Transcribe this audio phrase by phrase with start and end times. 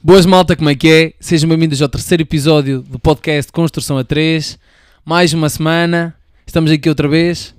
[0.00, 1.12] Boas malta, como é que é?
[1.18, 4.56] Sejam bem-vindos ao terceiro episódio do podcast Construção a 3.
[5.04, 6.14] Mais uma semana,
[6.46, 7.52] estamos aqui outra vez,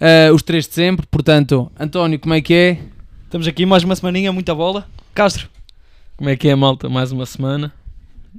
[0.00, 1.04] uh, os três de sempre.
[1.08, 2.78] Portanto, António, como é que é?
[3.24, 4.86] Estamos aqui mais uma semaninha, muita bola.
[5.12, 5.48] Castro.
[6.16, 6.88] Como é que é, malta?
[6.88, 7.72] Mais uma semana.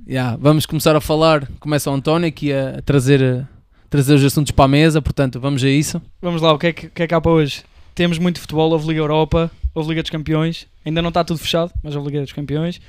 [0.08, 1.46] Yeah, vamos começar a falar.
[1.60, 3.48] Começa o António aqui a trazer, a
[3.90, 6.02] trazer os assuntos para a mesa, portanto, vamos a isso.
[6.22, 7.64] Vamos lá, o que é que, que, é que há para hoje?
[7.94, 10.68] Temos muito futebol, houve Liga Europa, houve Liga dos Campeões.
[10.86, 12.80] Ainda não está tudo fechado, mas houve Liga dos Campeões.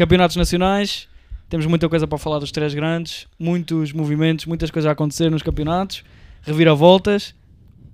[0.00, 1.06] Campeonatos nacionais,
[1.46, 5.42] temos muita coisa para falar dos três grandes, muitos movimentos, muitas coisas a acontecer nos
[5.42, 6.02] campeonatos,
[6.40, 7.34] reviravoltas,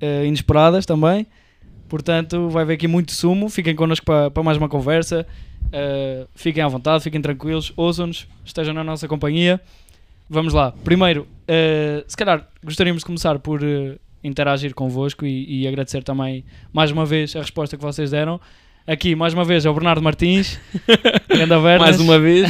[0.00, 1.26] uh, inesperadas também.
[1.88, 3.48] Portanto, vai haver aqui muito sumo.
[3.48, 5.26] Fiquem connosco para, para mais uma conversa.
[5.64, 9.60] Uh, fiquem à vontade, fiquem tranquilos, ouçam-nos, estejam na nossa companhia.
[10.30, 10.70] Vamos lá.
[10.84, 16.44] Primeiro, uh, se calhar gostaríamos de começar por uh, interagir convosco e, e, agradecer também
[16.72, 18.40] mais uma vez a resposta que vocês deram.
[18.86, 20.60] Aqui, mais uma vez, ao Bernardo Martins,
[21.80, 22.48] mais uma vez,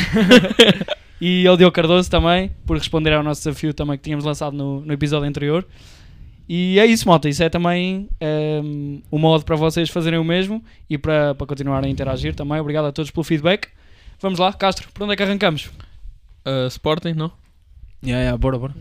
[1.19, 4.83] e ao Diogo Cardoso também, por responder ao nosso desafio também que tínhamos lançado no,
[4.83, 5.67] no episódio anterior.
[6.47, 7.29] E é isso, malta.
[7.29, 8.09] Isso é também
[8.63, 12.61] um, um modo para vocês fazerem o mesmo e para, para continuarem a interagir também.
[12.61, 13.69] Obrigado a todos pelo feedback.
[14.21, 15.71] Vamos lá, Castro, por onde é que arrancamos?
[16.47, 17.33] Uh, Sporting, não?
[18.05, 18.75] Yeah, yeah, bora, bora.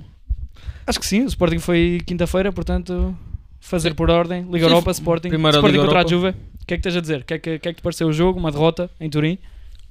[0.85, 3.17] Acho que sim, o Sporting foi quinta-feira, portanto,
[3.59, 3.95] fazer sim.
[3.95, 4.43] por ordem.
[4.43, 5.29] Liga sim, Europa, Sporting.
[5.29, 6.15] Primeira Sporting Liga contra Europa.
[6.15, 6.37] a Juve.
[6.61, 7.21] O que é que tens a dizer?
[7.21, 8.39] O que é que, que, é que te pareceu o jogo?
[8.39, 9.37] Uma derrota em Turim?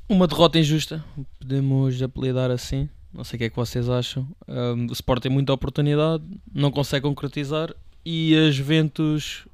[0.08, 1.02] Uma derrota injusta,
[1.38, 2.88] podemos apelidar assim.
[3.12, 4.28] Não sei o que é que vocês acham.
[4.46, 9.46] Um, o Sport tem muita oportunidade, não consegue concretizar e a Juventus,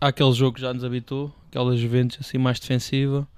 [0.00, 3.28] há aquele jogo que já nos habitou, aquela Juventus assim mais defensiva.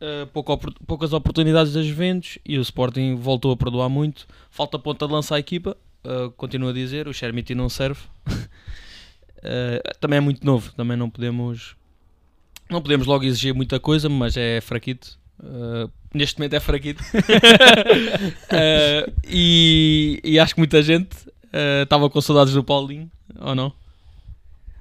[0.00, 4.26] Uh, pouca, poucas oportunidades das Juventus e o Sporting voltou a perdoar muito.
[4.50, 8.00] Falta ponta de lança à equipa, uh, continuo a dizer, o Chermiti não serve.
[9.42, 11.76] uh, também é muito novo, também não podemos
[12.70, 15.18] não podemos logo exigir muita coisa, mas é fraquito.
[15.38, 17.02] Uh, neste momento é fraquito.
[17.02, 21.16] uh, e, e, acho que muita gente
[21.82, 23.72] estava com saudades do Paulinho, ou não?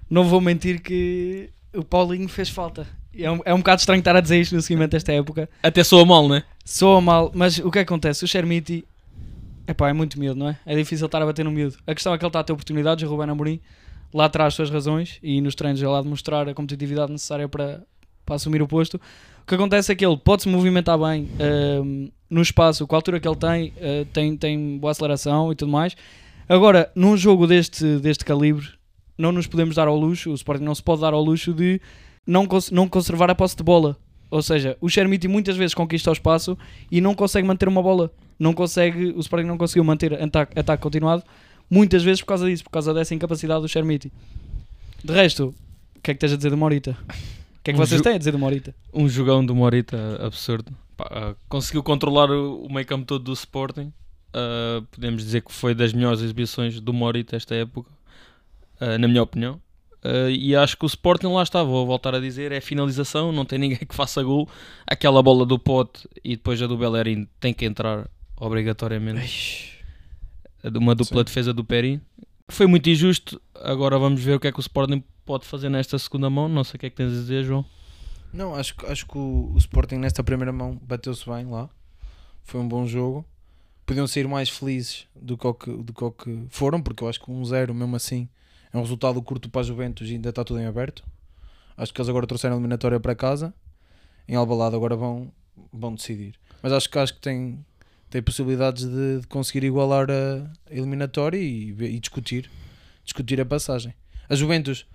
[0.10, 2.88] Não vou mentir que o Paulinho fez falta.
[3.14, 5.50] É um, é um bocado estranho estar a dizer isto no seguimento desta época.
[5.62, 6.44] Até soa mal, não é?
[6.64, 8.24] Soa mal, mas o que acontece?
[8.24, 8.86] O Chermiti
[9.68, 10.58] epá, é muito miúdo, não é?
[10.66, 11.78] É difícil estar a bater no miúdo.
[11.86, 13.60] A questão é que ele está a ter oportunidades, o Ruben Amorim
[14.14, 17.48] lá traz as suas razões e nos treinos ele há de mostrar a competitividade necessária
[17.48, 17.82] para,
[18.26, 19.00] para assumir o posto.
[19.44, 22.98] O que acontece é que ele pode se movimentar bem uh, no espaço, com a
[22.98, 25.96] altura que ele tem, uh, tem, tem boa aceleração e tudo mais.
[26.48, 28.68] Agora, num jogo deste, deste calibre,
[29.18, 31.80] não nos podemos dar ao luxo, o Sporting não se pode dar ao luxo de
[32.26, 33.98] não, cons não conservar a posse de bola.
[34.30, 36.58] Ou seja, o Chermiti muitas vezes conquista o espaço
[36.90, 38.12] e não consegue manter uma bola.
[38.40, 41.24] Não consegue, o Sporting não conseguiu manter ataque, ataque continuado
[41.72, 44.12] muitas vezes por causa disso, por causa dessa incapacidade do Chermiti.
[45.02, 45.56] De resto,
[45.96, 46.92] o que é que tens a dizer do Morita?
[46.92, 48.76] O que é que um vocês têm a dizer do Morita?
[48.94, 50.76] Um jogão do Morita absurdo.
[50.98, 53.94] Pá, uh, conseguiu controlar o, meio campo todo do Sporting.
[54.34, 57.90] Uh, podemos dizer que foi das melhores exibições do Morita esta época,
[58.82, 59.62] uh, na minha opinião.
[60.30, 63.58] e acho que o Sporting lá está, vou voltar a dizer, é finalização, não tem
[63.60, 64.50] ninguém que faça gol.
[64.86, 69.22] Aquela bola do Pote e depois a do Bellerin tem que entrar obrigatoriamente.
[69.22, 69.71] Eish
[70.64, 71.26] uma dupla Sim.
[71.26, 72.02] defesa do Perin.
[72.50, 73.42] Foi muito injusto.
[73.56, 76.48] Agora vamos ver o que é que o Sporting pode fazer nesta segunda mão.
[76.50, 77.66] Não sei o que é que tens a dizer, João.
[78.34, 81.70] Não, acho, acho que o, o Sporting nesta primeira mão bateu-se bem lá.
[82.44, 83.26] Foi um bom jogo.
[83.86, 87.30] Podiam sair mais felizes do que, o que, do que, foram, porque eu acho que
[87.30, 88.30] um 0 mesmo assim
[88.72, 91.04] é um resultado curto para a Juventus e ainda está tudo em aberto.
[91.76, 93.54] Acho que eles agora trouxeram a eliminatória para casa.
[94.28, 95.32] Em Albalado agora vão,
[95.74, 96.36] vão decidir.
[96.62, 97.66] Mas acho que acho que tem,
[98.12, 102.52] tem possibilidades de, de conseguir igualar a, eliminatória e, e, discutir,
[103.04, 103.94] discutir a passagem.
[104.30, 104.86] A Juventus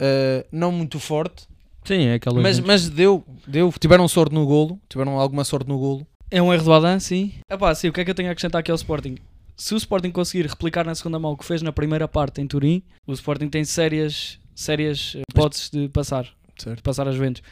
[0.00, 1.48] uh, não muito forte,
[1.82, 5.78] Sim, é aquela mas, mas deu, deu, tiveram sorte no golo, tiveram alguma sorte no
[5.78, 6.06] golo.
[6.30, 7.32] É um erro do Adam, sim.
[7.50, 7.88] Epá, sim.
[7.88, 9.16] O que é que eu tenho a acrescentar aqui ao Sporting?
[9.56, 12.46] Se o Sporting conseguir replicar na segunda mão o que fez na primeira parte em
[12.46, 16.28] Turim, o Sporting tem sérias, sérias hipóteses de passar,
[16.58, 16.76] certo.
[16.76, 17.42] de passar a Juventus.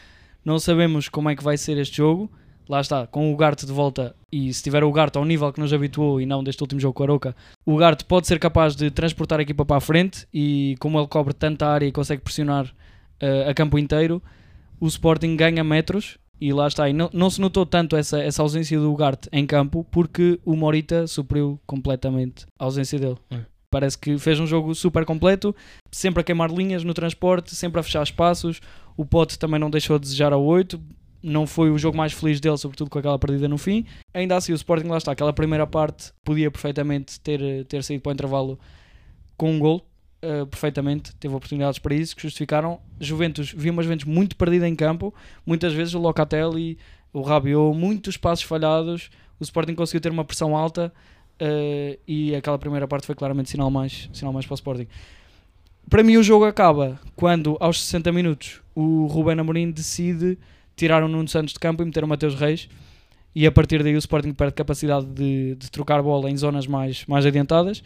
[0.45, 2.31] Não sabemos como é que vai ser este jogo
[2.69, 5.61] lá está, com o Garte de volta e se tiver o Garte ao nível que
[5.61, 8.77] nos habituou e não deste último jogo com a Aroca, o Garte pode ser capaz
[8.77, 12.23] de transportar a equipa para a frente e como ele cobre tanta área e consegue
[12.23, 14.23] pressionar uh, a campo inteiro,
[14.79, 16.89] o Sporting ganha metros e lá está.
[16.89, 20.55] E não, não se notou tanto essa, essa ausência do Garte em campo porque o
[20.55, 23.17] Morita supriu completamente a ausência dele.
[23.31, 23.41] É.
[23.71, 25.55] Parece que fez um jogo super completo,
[25.91, 28.61] sempre a queimar linhas no transporte, sempre a fechar espaços.
[28.97, 30.81] O Pote também não deixou a desejar ao 8,
[31.23, 33.85] não foi o jogo mais feliz dele, sobretudo com aquela perdida no fim.
[34.15, 38.11] Ainda assim, o Sporting, lá está, aquela primeira parte podia perfeitamente ter, ter saído para
[38.11, 38.59] o intervalo
[39.37, 39.87] com um gol,
[40.23, 42.81] uh, perfeitamente, teve oportunidades para isso que justificaram.
[43.01, 45.15] Juventus, vi uma Juventus muito perdida em campo,
[45.47, 46.79] muitas vezes o Locatelli
[47.13, 49.11] o Rabiot, muitos passos falhados,
[49.41, 50.93] o Sporting conseguiu ter uma pressão alta
[51.41, 54.87] uh, e aquela primeira parte foi claramente sinal mais, sinal mais para o Sporting.
[55.89, 60.39] Para mim o jogo acaba quando aos 60 minutos o Ruben Amorim decide
[60.79, 62.69] tirar o Nuno Santos de campo e meter o Mateus Reis
[63.35, 67.05] e a partir daí o Sporting perde capacidade de, de trocar bola em zonas mais,
[67.07, 67.83] mais adiantadas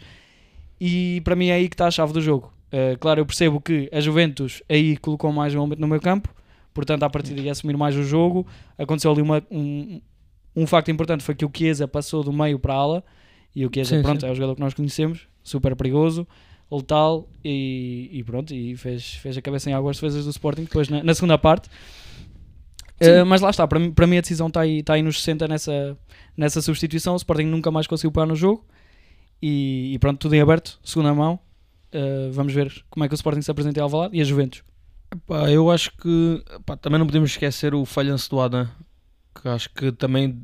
[0.79, 2.53] e para mim é aí que está a chave do jogo.
[2.73, 6.29] Uh, claro, eu percebo que a Juventus aí colocou mais um momento no meu campo,
[6.73, 8.47] portanto, a partir daí assumir mais o jogo.
[8.77, 10.01] Aconteceu ali uma, um,
[10.55, 13.03] um facto importante: foi que o Chiesa passou do meio para a ala,
[13.55, 14.27] e o Chiesa, sim, pronto, sim.
[14.27, 16.27] é o jogador que nós conhecemos, super perigoso,
[16.71, 20.63] letal, e, e pronto, e fez, fez a cabeça em água as defesas do Sporting
[20.63, 21.69] depois na, na segunda parte.
[23.01, 25.17] Uh, mas lá está, para mim, para mim a decisão está aí, está aí nos
[25.19, 25.97] 60 nessa,
[26.37, 27.13] nessa substituição.
[27.13, 28.65] O Sporting nunca mais conseguiu pegar no jogo.
[29.41, 31.39] E, e pronto, tudo em aberto, segunda mão.
[31.93, 34.63] Uh, vamos ver como é que o Sporting se apresenta em Alvalade e a Juventus.
[35.13, 38.67] Epá, eu acho que epá, também não podemos esquecer o falhanço do Adam,
[39.39, 40.41] que acho que também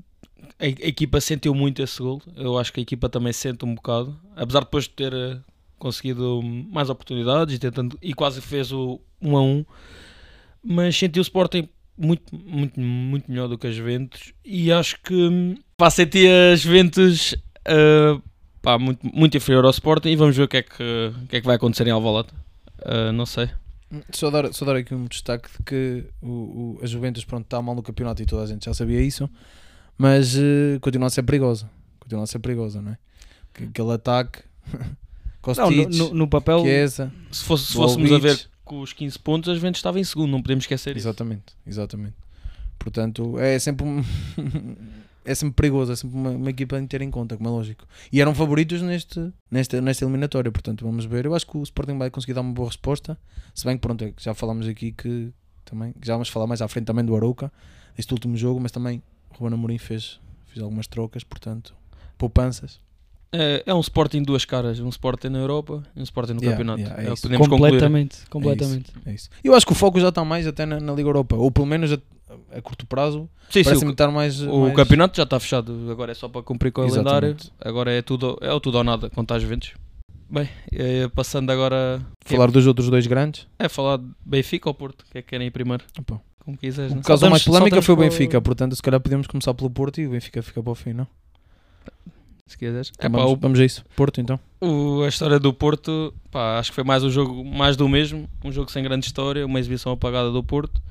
[0.60, 2.22] a, a, equipa sentiu muito esse gol.
[2.36, 5.42] Eu acho que a equipa também sente um bocado, apesar de depois de ter uh,
[5.78, 9.66] conseguido mais oportunidades e, tentando, e quase fez o 1 a 1,
[10.62, 11.70] mas sentiu o Sporting
[12.00, 17.34] muito, muito, muito melhor do que as Juventus e acho que pá, senti as Juventus
[17.68, 18.22] uh,
[18.62, 21.36] pá, muito, muito inferior ao Sporting e vamos ver o que é que, o que,
[21.36, 22.30] é que vai acontecer em Alvalade.
[22.80, 23.50] Uh, não sei.
[24.12, 27.62] Só dar, só dar aqui um destaque de que o, o, a Juventus pronto, está
[27.62, 29.30] mal no campeonato e toda a gente já sabia isso,
[29.98, 31.70] mas uh, continua a ser perigosa.
[32.00, 32.98] Continua a ser perigosa, não é?
[33.66, 34.40] Aquele ataque.
[35.42, 39.18] Kostic, não, no, no, papel, Chiesa, se, fosse, se fôssemos a ver com os 15
[39.18, 41.80] pontos, a Juventus estava em segundo, não podemos esquecer exatamente, isso.
[41.80, 42.16] Exatamente, exatamente.
[42.78, 44.04] Portanto, é sempre um
[45.26, 47.88] é sempre perigoso, é sempre uma, uma equipa a ter em conta, como é lógico.
[48.12, 51.26] E eram favoritos neste, nesta, nesta eliminatória, portanto vamos ver.
[51.26, 53.18] Eu acho que o Sporting vai conseguir dar uma boa resposta,
[53.56, 55.34] se bem que pronto, é já falámos aqui que
[55.66, 57.52] também, já vamos falar mais à frente também do Arouca,
[57.98, 59.02] este último jogo, mas também
[59.32, 61.76] o Ruben Amorim fez, fez algumas trocas, portanto,
[62.20, 62.80] poupanças.
[63.32, 66.42] É, é um Sporting de duas caras, um Sporting na Europa e um Sporting no
[66.42, 66.82] yeah, campeonato.
[66.82, 68.56] Yeah, é é podemos completamente, concluir.
[68.56, 68.92] completamente.
[68.92, 70.94] É isso, é isso, Eu acho que o foco já está mais até na, na
[70.94, 72.00] Liga Europa, ou pelo menos a,
[72.52, 73.30] a curto prazo.
[73.50, 74.76] Sim, sim, o, estar mais, o mais...
[74.76, 77.38] campeonato já está fechado, agora é só para cumprir com o calendário.
[77.60, 79.74] Agora é tudo, é o tudo ou nada quanto às Juventus.
[80.28, 82.02] Bem, é, passando agora.
[82.24, 83.48] Falar dos outros dois grandes?
[83.58, 85.84] É falar de Benfica ou Porto, que é que querem ir primeiro?
[86.00, 86.22] Opa.
[86.46, 86.94] Como quiseres.
[86.94, 90.08] O caso mais polémica foi o Benfica, portanto, se calhar podemos começar pelo Porto e
[90.08, 91.08] o Benfica fica para o fim, não?
[92.50, 92.92] Se quiseres.
[92.98, 93.86] Então, vamos, vamos a isso.
[93.96, 94.40] Porto então.
[94.62, 98.30] O, a história do Porto, pá, acho que foi mais um jogo mais do mesmo,
[98.44, 100.82] um jogo sem grande história, uma exibição apagada do Porto.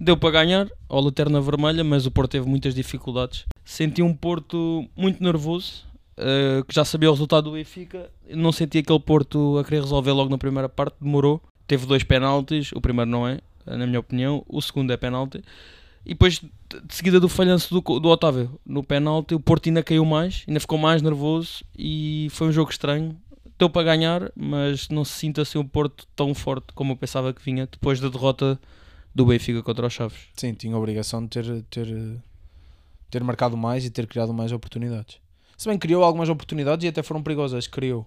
[0.00, 3.44] Deu para ganhar ao Lanterna Vermelha, mas o Porto teve muitas dificuldades.
[3.64, 5.84] Senti um Porto muito nervoso,
[6.18, 8.10] uh, que já sabia o resultado do Benfica.
[8.28, 11.40] Não senti aquele Porto a querer resolver logo na primeira parte, demorou.
[11.68, 15.42] Teve dois penaltis, o primeiro não é, na minha opinião, o segundo é penalti.
[16.04, 16.42] E depois,
[16.80, 20.60] de seguida do falhanço do, do Otávio no penalti, o Porto ainda caiu mais, ainda
[20.60, 23.16] ficou mais nervoso e foi um jogo estranho.
[23.58, 27.32] Deu para ganhar, mas não se sinta assim o Porto tão forte como eu pensava
[27.32, 28.58] que vinha depois da derrota
[29.14, 30.18] do Benfica contra os Chaves.
[30.34, 32.22] Sim, tinha a obrigação de ter, ter,
[33.10, 35.18] ter marcado mais e ter criado mais oportunidades.
[35.56, 38.06] Se bem criou algumas oportunidades e até foram perigosas, criou.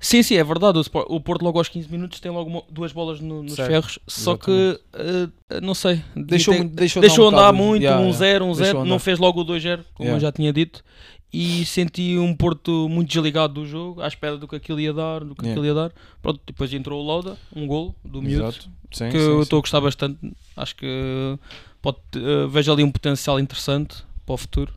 [0.00, 0.78] Sim, sim, é verdade.
[1.08, 4.36] O Porto logo aos 15 minutos tem logo duas bolas no, nos certo, ferros, só
[4.36, 8.84] que uh, não sei, deixou, deixou, deixou andar, um muito, yeah, um 0, um 0,
[8.84, 10.16] não fez logo o 2-0, como yeah.
[10.16, 10.84] eu já tinha dito,
[11.32, 15.24] e senti um Porto muito desligado do jogo, à espera do que aquilo ia dar,
[15.24, 15.50] do que yeah.
[15.50, 15.92] aquilo ia dar.
[16.22, 18.52] Pronto, depois entrou o Lauda, um gol do miúdo,
[18.92, 20.18] sim, que sim, eu estou a gostar bastante.
[20.56, 21.38] Acho que
[21.82, 24.72] pode, uh, vejo ali um potencial interessante para o futuro.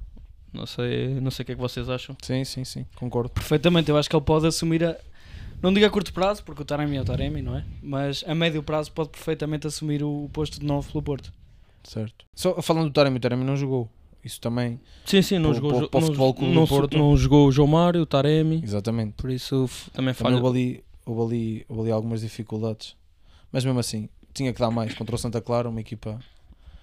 [0.58, 2.18] Não sei, não sei o que é que vocês acham.
[2.22, 3.30] Sim, sim, sim, concordo.
[3.30, 4.98] Perfeitamente, eu acho que ele pode assumir a,
[5.62, 7.66] não digo a curto prazo, porque o Taremi é o Taremi, não é?
[7.82, 11.34] Mas a médio prazo pode perfeitamente assumir o posto de novo pelo Porto.
[11.84, 12.26] Certo.
[12.36, 13.90] Só falando do Taremi, o Taremi não jogou.
[14.24, 14.80] Isso também.
[15.06, 16.98] Sim, sim, não jogou o futebol clube não, do Porto.
[16.98, 18.62] Não jogou o João Mário, o Taremi.
[18.64, 19.14] Exatamente.
[19.14, 20.36] Por isso também falha.
[20.36, 22.96] Também houve ali, houve, ali, houve ali algumas dificuldades.
[23.52, 26.20] Mas mesmo assim, tinha que dar mais contra o Santa Clara, uma equipa.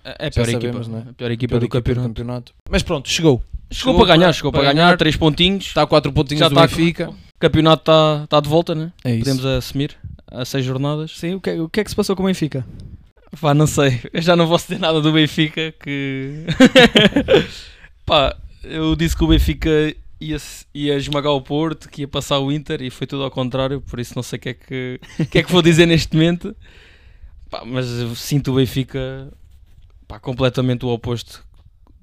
[0.05, 1.11] É a pior, sabemos, equipa, é?
[1.11, 2.03] a pior equipa, pior do, equipa campeonato.
[2.03, 2.55] do, campeonato.
[2.69, 3.43] Mas pronto, chegou.
[3.71, 5.67] Chegou, para ganhar, chegou para, ganhar, ganhar, 3 pontinhos.
[5.67, 7.11] Está a 4 pontinhos já do tá Benfica.
[7.11, 8.93] O campeonato está tá de volta, né?
[9.03, 9.97] É Podemos assumir
[10.31, 11.17] a 6 jornadas.
[11.17, 12.65] Sim, o que, é, o que é que se passou com o Benfica?
[13.41, 14.01] Pá, não sei.
[14.13, 16.45] Eu já não vou dizer nada do Benfica que.
[18.07, 20.37] Pá, eu disse que o Benfica ia,
[20.73, 23.99] ia esmagar o Porto, que ia passar o Inter e foi tudo ao contrário, por
[23.99, 26.55] isso não sei o que é que, que, é que vou dizer neste momento.
[27.51, 29.33] Pá, mas sinto o Benfica
[30.07, 31.45] pá, completamente o oposto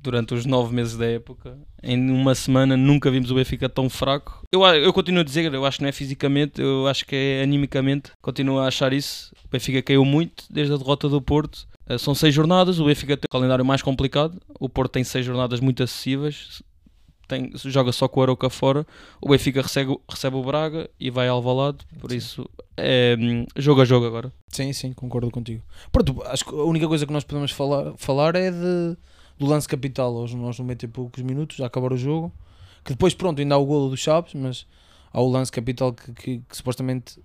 [0.02, 1.58] durante os nove meses da época.
[1.84, 4.44] Em uma semana nunca vimos o Benfica tão fraco.
[4.52, 7.44] Eu, eu continuo a dizer, eu acho que não é fisicamente, eu acho que é
[7.44, 8.12] animicamente.
[8.22, 9.32] Continuo a achar isso.
[9.46, 11.68] O Benfica caiu muito desde a derrota do Porto.
[11.90, 15.26] Uh, são seis jornadas, o Benfica tem um calendário mais complicado, o Porto tem seis
[15.26, 16.62] jornadas muito acessíveis,
[17.28, 18.86] tem, joga só com o Aroca fora,
[19.20, 22.18] o Benfica recebe, recebe o Braga e vai ao Valado, por sim.
[22.18, 24.32] isso é hum, jogo a jogo agora.
[24.50, 25.64] Sim, sim, concordo contigo.
[25.92, 28.98] Pronto, acho que a única coisa que nós podemos falar, falar é de,
[29.42, 32.32] do lance capital aos, aos 90 e poucos minutos, já acabar o jogo,
[32.86, 34.68] que depois pronto, ainda há o golo do Chaves, mas
[35.12, 37.20] há o lance capital que, que, que supostamente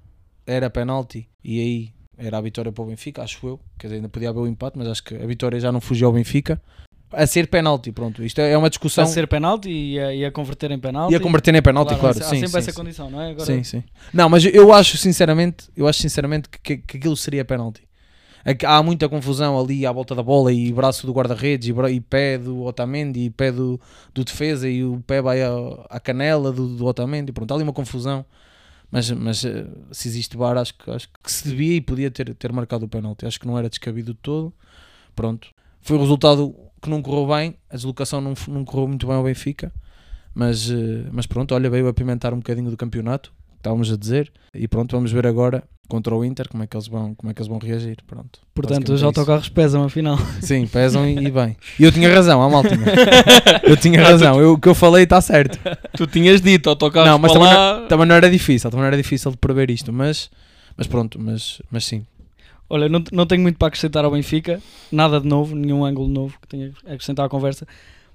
[0.46, 4.08] era penalti e aí era a vitória para o Benfica, acho eu, quer dizer, ainda
[4.08, 6.60] podia haver o empate, mas acho que a vitória já não fugiu ao Benfica
[7.12, 8.24] a ser penalti, pronto.
[8.24, 9.04] Isto é uma discussão.
[9.04, 11.12] A ser penalti e a, e a converter em penalti.
[11.12, 12.00] E a converter em penalti, claro.
[12.00, 12.18] claro.
[12.18, 12.76] Há sim, sempre sim, essa sim.
[12.76, 13.30] condição, não é?
[13.30, 13.46] Agora...
[13.46, 13.84] Sim, sim.
[14.12, 17.85] Não, mas eu acho sinceramente, eu acho sinceramente que, que aquilo seria penalti.
[18.64, 22.38] Há muita confusão ali à volta da bola e braço do guarda-redes e, e, pé
[22.38, 23.80] do Otamendi e pé do,
[24.14, 27.32] do defesa e o pé vai à, canela do, do Otamendi.
[27.32, 28.24] Pronto, há ali uma confusão.
[28.88, 32.32] Mas, mas eh, se existe bar, acho que, acho que se devia e podia ter,
[32.34, 33.26] ter marcado o penalti.
[33.26, 34.54] Acho que não era descabido de todo.
[35.16, 35.48] Pronto.
[35.80, 39.24] Foi o resultado que não correu bem, a deslocação não, não correu muito bem ao
[39.24, 39.72] Benfica,
[40.34, 44.68] mas, eh, mas pronto, olha, veio apimentar um bocadinho do campeonato, estávamos a dizer, e
[44.68, 47.40] pronto, vamos ver agora contra o Inter como é que eles vão, como é que
[47.40, 47.98] eles vão reagir.
[48.06, 48.40] Pronto.
[48.54, 50.18] Portanto, os é autocarros pesam afinal.
[50.40, 51.56] Sim, pesam e, e bem.
[51.78, 52.70] E eu tinha razão, a malta.
[53.62, 55.58] Eu tinha razão, eu, o que eu falei está certo.
[55.96, 57.80] Tu tinhas dito autocarros Não, mas também, lá...
[57.80, 60.30] não, também não era difícil, também não era difícil de prever isto, mas,
[60.76, 62.04] mas pronto, mas, mas sim,
[62.68, 66.36] Olha, não, não tenho muito para acrescentar ao Benfica, nada de novo, nenhum ângulo novo
[66.40, 67.66] que tenha a acrescentar à conversa,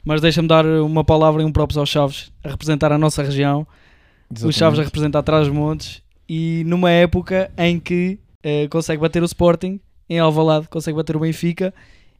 [0.03, 3.65] mas deixa-me dar uma palavra e um próprio aos Chaves, a representar a nossa região,
[4.29, 4.49] Exatamente.
[4.49, 6.01] os Chaves a representar Trás-os-Montes,
[6.33, 11.19] e numa época em que uh, consegue bater o Sporting, em Alvalade consegue bater o
[11.19, 11.73] Benfica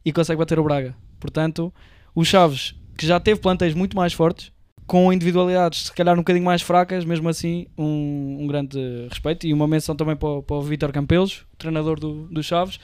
[0.04, 0.94] e consegue bater o Braga.
[1.18, 1.74] Portanto,
[2.14, 4.52] os Chaves, que já teve plantéis muito mais fortes,
[4.86, 8.78] com individualidades se calhar um bocadinho mais fracas, mesmo assim um, um grande
[9.10, 12.82] respeito e uma menção também para, o, para o Vítor Campelos, treinador do, do Chaves.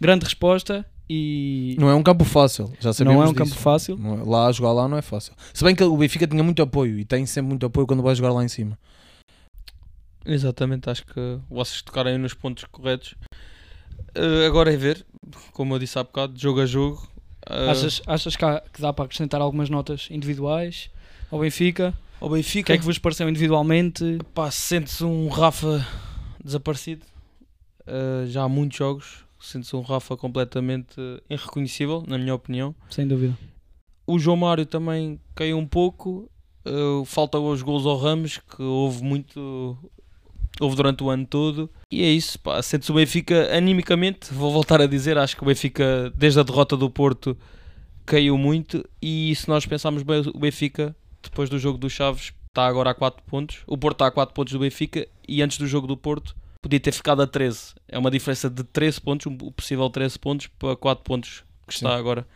[0.00, 1.74] Grande resposta e...
[1.76, 3.44] Não é um campo fácil, já sabemos Não é um disso.
[3.44, 3.98] campo fácil.
[4.00, 5.32] É, lá, jogar lá não é fácil.
[5.52, 8.14] Se bem que o Benfica tinha muito apoio e tem sempre muito apoio quando vai
[8.14, 8.78] jogar lá em cima.
[10.24, 13.14] Exatamente, acho que vocês tocarem nos pontos corretos.
[14.16, 15.04] Uh, agora é ver,
[15.52, 17.08] como eu disse há bocado, jogo a jogo.
[17.48, 17.70] Uh...
[17.70, 20.90] Achas, achas que, há, que dá para acrescentar algumas notas individuais?
[21.32, 21.94] ao Benfica.
[22.20, 22.66] Ao Benfica.
[22.66, 24.18] O que é que vos pareceu individualmente?
[24.34, 25.84] Pá, sente-se um Rafa
[26.44, 27.06] desaparecido.
[27.80, 29.24] Uh, já há muitos jogos.
[29.40, 30.94] Sente-se um Rafa completamente
[31.28, 32.74] irreconhecível, na minha opinião.
[32.90, 33.36] Sem dúvida.
[34.06, 36.30] O João Mário também caiu um pouco.
[36.64, 39.76] Uh, falta os gols ao Ramos, que houve muito.
[40.60, 41.70] Houve durante o ano todo.
[41.90, 42.60] E é isso, pá.
[42.62, 44.32] Sente-se o Benfica animicamente.
[44.32, 47.36] Vou voltar a dizer, acho que o Benfica, desde a derrota do Porto,
[48.04, 48.84] caiu muito.
[49.00, 52.94] E se nós pensarmos bem, o Benfica depois do jogo do Chaves, está agora a
[52.94, 53.62] 4 pontos.
[53.66, 56.80] O Porto está a 4 pontos do Benfica e antes do jogo do Porto podia
[56.80, 57.74] ter ficado a 13.
[57.88, 61.90] É uma diferença de 13 pontos, o possível 13 pontos para 4 pontos que está
[61.90, 61.96] Sim.
[61.96, 62.26] agora.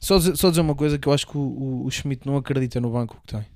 [0.00, 2.36] Só dizer, só dizer uma coisa que eu acho que o, o, o Schmidt não
[2.36, 3.46] acredita no banco que tem.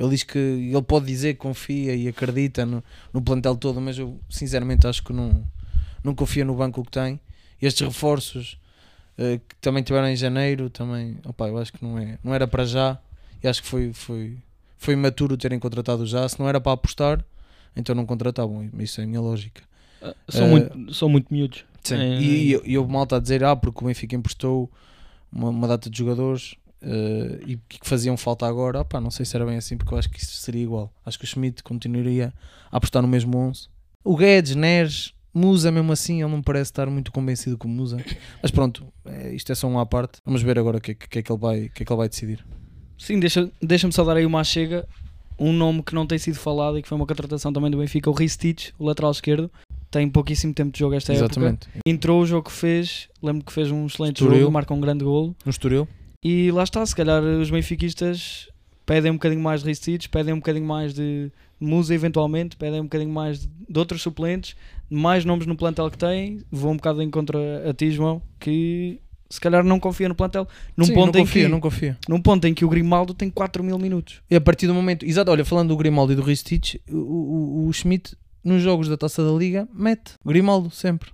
[0.00, 3.98] Ele diz que ele pode dizer que confia e acredita no, no plantel todo, mas
[3.98, 5.46] eu sinceramente acho que não,
[6.02, 7.20] não confia no banco que tem.
[7.60, 8.58] E estes reforços
[9.18, 12.48] uh, que também tiveram em janeiro, também, opa, eu acho que não, é, não era
[12.48, 12.98] para já
[13.42, 14.38] e acho que foi, foi,
[14.78, 16.26] foi maturo terem contratado já.
[16.26, 17.22] Se não era para apostar,
[17.76, 18.70] então não contratavam.
[18.78, 19.60] Isso é a minha lógica.
[20.00, 21.66] Uh, são, uh, muito, são muito miúdos.
[21.82, 21.96] Sim.
[21.96, 22.20] É...
[22.22, 24.70] E, e, e o malta a dizer, ah, porque o Benfica emprestou
[25.30, 28.80] uma, uma data de jogadores uh, e que faziam falta agora.
[28.80, 30.92] Opa, não sei se era bem assim, porque eu acho que isso seria igual.
[31.04, 32.32] Acho que o Schmidt continuaria
[32.70, 33.68] a apostar no mesmo 11.
[34.04, 37.98] O Guedes, Neres, Musa, mesmo assim, ele não parece estar muito convencido com Musa.
[38.42, 40.18] Mas pronto, é, isto é só uma à parte.
[40.24, 42.08] Vamos ver agora o que, que, é que, ele, vai, que é que ele vai
[42.08, 42.44] decidir.
[42.98, 44.86] Sim, deixa-me deixa só dar aí uma chega.
[45.38, 48.10] Um nome que não tem sido falado e que foi uma contratação também do Benfica,
[48.10, 49.50] o Ristich, o lateral esquerdo.
[49.90, 51.66] Tem pouquíssimo tempo de jogo esta Exatamente.
[51.66, 51.80] época.
[51.86, 54.40] Entrou o jogo que fez, lembro que fez um excelente Estoril.
[54.40, 55.34] jogo, marca um grande golo.
[55.44, 55.88] No Estoril.
[56.22, 58.48] E lá está, se calhar os benfiquistas
[58.84, 62.84] pedem um bocadinho mais de Ristich, pedem um bocadinho mais de Musa eventualmente, pedem um
[62.84, 64.56] bocadinho mais de outros suplentes,
[64.90, 69.00] mais nomes no plantel que têm, vão um bocado em contra a ti, João, que
[69.30, 70.46] se calhar não confia no plantel.
[70.76, 71.98] Num Sim, ponto não em confia, que, não confia.
[72.08, 74.20] Num ponto em que o Grimaldo tem 4 mil minutos.
[74.28, 77.66] E a partir do momento, exato, olha, falando do Grimaldo e do Ristich, o, o,
[77.68, 81.10] o Schmidt nos jogos da Taça da Liga mete Grimaldo sempre.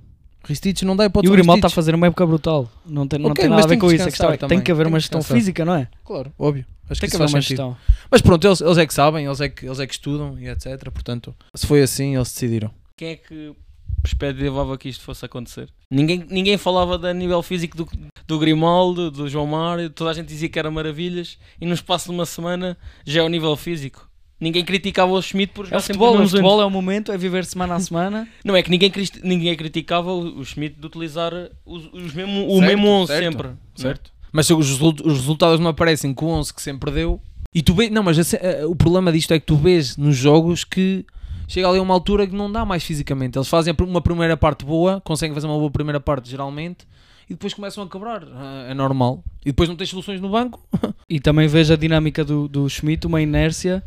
[0.47, 1.31] Ristich não dá hipótese.
[1.31, 2.71] E o Grimaldo está a fazer uma época brutal.
[2.85, 4.09] Não tem, não okay, tem nada a ver com isso.
[4.09, 5.89] É tem que haver uma gestão física, não é?
[6.05, 6.65] Claro, óbvio.
[6.89, 7.77] Acho tem que, que haver uma gestão.
[8.11, 10.49] Mas pronto, eles, eles é que sabem, eles é que, eles é que estudam e
[10.49, 10.91] etc.
[10.91, 12.71] Portanto, se foi assim, eles decidiram.
[12.97, 13.55] Quem é que
[14.03, 15.69] perspectivava que isto fosse acontecer.
[15.91, 17.89] Ninguém, ninguém falava da nível físico do,
[18.27, 22.09] do Grimaldo, do João Mário, toda a gente dizia que era maravilhas e no espaço
[22.09, 24.06] de uma semana já é o nível físico.
[24.41, 26.65] Ninguém criticava o Schmidt por É jogar o sempre futebol, os o mesmos futebol é
[26.65, 28.29] o momento, é viver semana a semana.
[28.45, 31.33] Não é que ninguém, ninguém criticava o, o Schmidt de utilizar
[31.65, 33.49] os, os mesmo, o Certo, mesmo 11 certo, sempre.
[33.75, 34.11] Certo.
[34.33, 37.21] Mas se os, os resultados não aparecem com o 11 que sempre deu.
[37.55, 39.97] E tu vês, não, mas a ce- a- o problema disto é que tu vês
[39.97, 41.07] nos jogos que
[41.49, 43.39] chega ali a uma altura que não dá mais fisicamente.
[43.39, 46.87] Eles fazem uma primeira parte boa, conseguem fazer uma boa primeira parte geralmente,
[47.31, 48.25] e depois começam a quebrar.
[48.35, 49.25] Ah, É normal.
[49.43, 50.61] E depois não tens soluções no banco.
[51.09, 53.83] E também vejo a dinâmica do, do Schmidt, uma inércia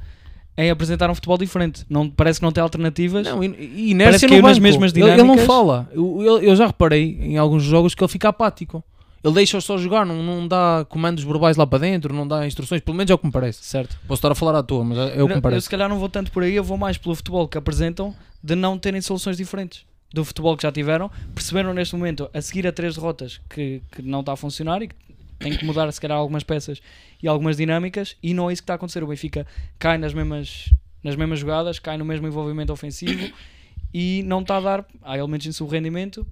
[0.58, 1.86] em apresentar um futebol diferente.
[1.89, 3.25] Não, parece que não tem alternativas.
[3.25, 5.89] Não, e, e Parece que eu nas mesmas Ele- ele, não dinâmicas- fala.
[5.94, 8.84] Eu, eu- eu já reparei em alguns jogos que ele fica apático.
[9.24, 12.82] Ele deixa-os só jogar, não, não dá comandos verbais lá para dentro, não dá instruções,
[12.82, 13.63] pelo menos é o que me parece.
[13.63, 13.98] Certo.
[14.08, 15.62] Posso estar a falar à toa, mas é, é o que Eu, me eu parece.
[15.63, 18.56] se calhar não vou tanto por aí, eu vou mais pelo futebol que apresentam de
[18.56, 21.12] não terem soluções diferentes do futebol que já tiveram.
[21.36, 24.88] Perceberam neste momento, a seguir a três derrotas, que, que não está a funcionar e
[24.88, 24.96] que
[25.39, 26.81] tem que mudar se calhar algumas peças
[27.24, 29.03] e algumas dinâmicas e não é isso que está a acontecer.
[29.03, 29.48] O Benfica
[29.79, 30.72] cai nas mesmas,
[31.03, 33.29] nas mesmas jogadas, cai no mesmo envolvimento ofensivo
[33.93, 36.25] e não está a dar, há elementos em sub-rendimento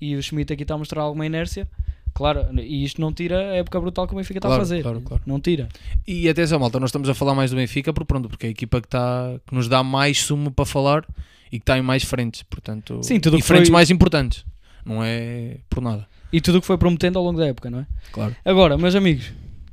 [0.00, 1.68] e o Schmidt aqui está a mostrar alguma inércia.
[2.12, 4.82] Claro, e isto não tira a época brutal que o Benfica está Claro, a fazer.
[4.82, 5.22] claro, claro.
[5.26, 5.68] Não tira.
[6.06, 8.52] E atenção, malta, nós estamos a falar mais do Benfica por pronto, porque é a
[8.52, 11.04] equipa que, tá, que nos dá mais sumo para falar
[11.50, 14.44] e que está em mais frentes, portanto, Sim, tudo e frentes foi- mais importantes,
[14.84, 16.06] não é por nada.
[16.34, 17.86] E tudo o que foi prometendo ao longo da época, não é?
[18.12, 18.34] Claro.
[18.44, 19.32] Agora, meus amigos,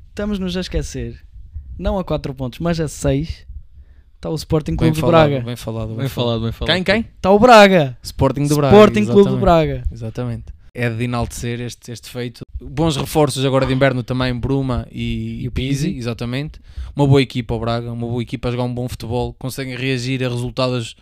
[0.10, 1.20] estamos-nos a esquecer,
[1.80, 3.48] não a 4 pontos, mas a 6,
[4.16, 5.40] está o Sporting Clube de Braga.
[5.42, 6.10] bem falado, bem, Bem falado.
[6.10, 6.74] falado, bem falado.
[6.76, 7.00] Quem, quem?
[7.16, 7.98] Está o Braga.
[8.04, 8.76] Sporting de Braga.
[8.76, 9.38] Sporting Clube de.
[9.38, 9.84] Braga.
[9.92, 10.46] Exatamente.
[10.74, 12.42] É de enaltecer este, este feito.
[12.62, 15.98] Bons reforços agora de inverno também, Bruma e, E o Pizzi, Pizzi.
[15.98, 16.60] exatamente.
[16.96, 20.24] Uma boa equipa, o Braga, uma boa equipa a jogar um bom futebol, conseguem reagir
[20.24, 20.96] a resultados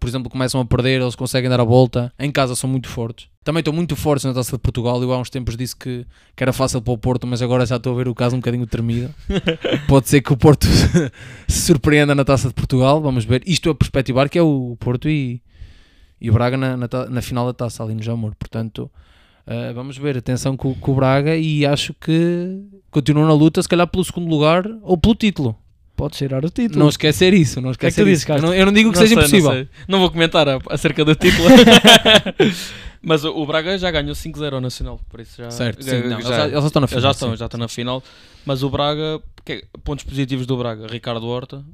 [0.00, 2.12] por exemplo, começam a perder, eles conseguem dar a volta.
[2.18, 3.28] Em casa são muito fortes.
[3.44, 5.00] Também estão muito fortes na taça de Portugal.
[5.02, 7.76] Eu há uns tempos disse que, que era fácil para o Porto, mas agora já
[7.76, 9.14] estou a ver o caso um bocadinho tremido.
[9.86, 10.66] Pode ser que o Porto
[11.46, 13.00] se surpreenda na taça de Portugal.
[13.00, 13.42] Vamos ver.
[13.46, 15.42] Isto a perspectivar que é o Porto e,
[16.18, 18.34] e o Braga na, na, na final da taça ali no Jamor.
[18.36, 18.90] Portanto,
[19.46, 20.16] uh, vamos ver.
[20.16, 22.58] Atenção com, com o Braga e acho que
[22.90, 25.56] continuam na luta, se calhar pelo segundo lugar ou pelo título.
[26.00, 26.78] Pode cheirar o título.
[26.80, 27.60] Não esquecer isso.
[27.60, 28.26] Não é que esquecer tu isso.
[28.26, 29.52] dizes, eu, não, eu não digo que Não seja sei, impossível.
[29.54, 29.68] Não.
[29.88, 31.48] Não vou comentar a- acerca do título.
[33.02, 35.50] Mas o, Braga já ganhou 5-0 ao Nacional, por isso já.
[35.50, 37.02] Certo, já- sim, já, já, eles já estão na final.
[37.02, 37.36] já estão, sim.
[37.36, 38.02] já estão na final.
[38.44, 41.64] Mas o Braga, que- pontos positivos do Braga: Ricardo Horta,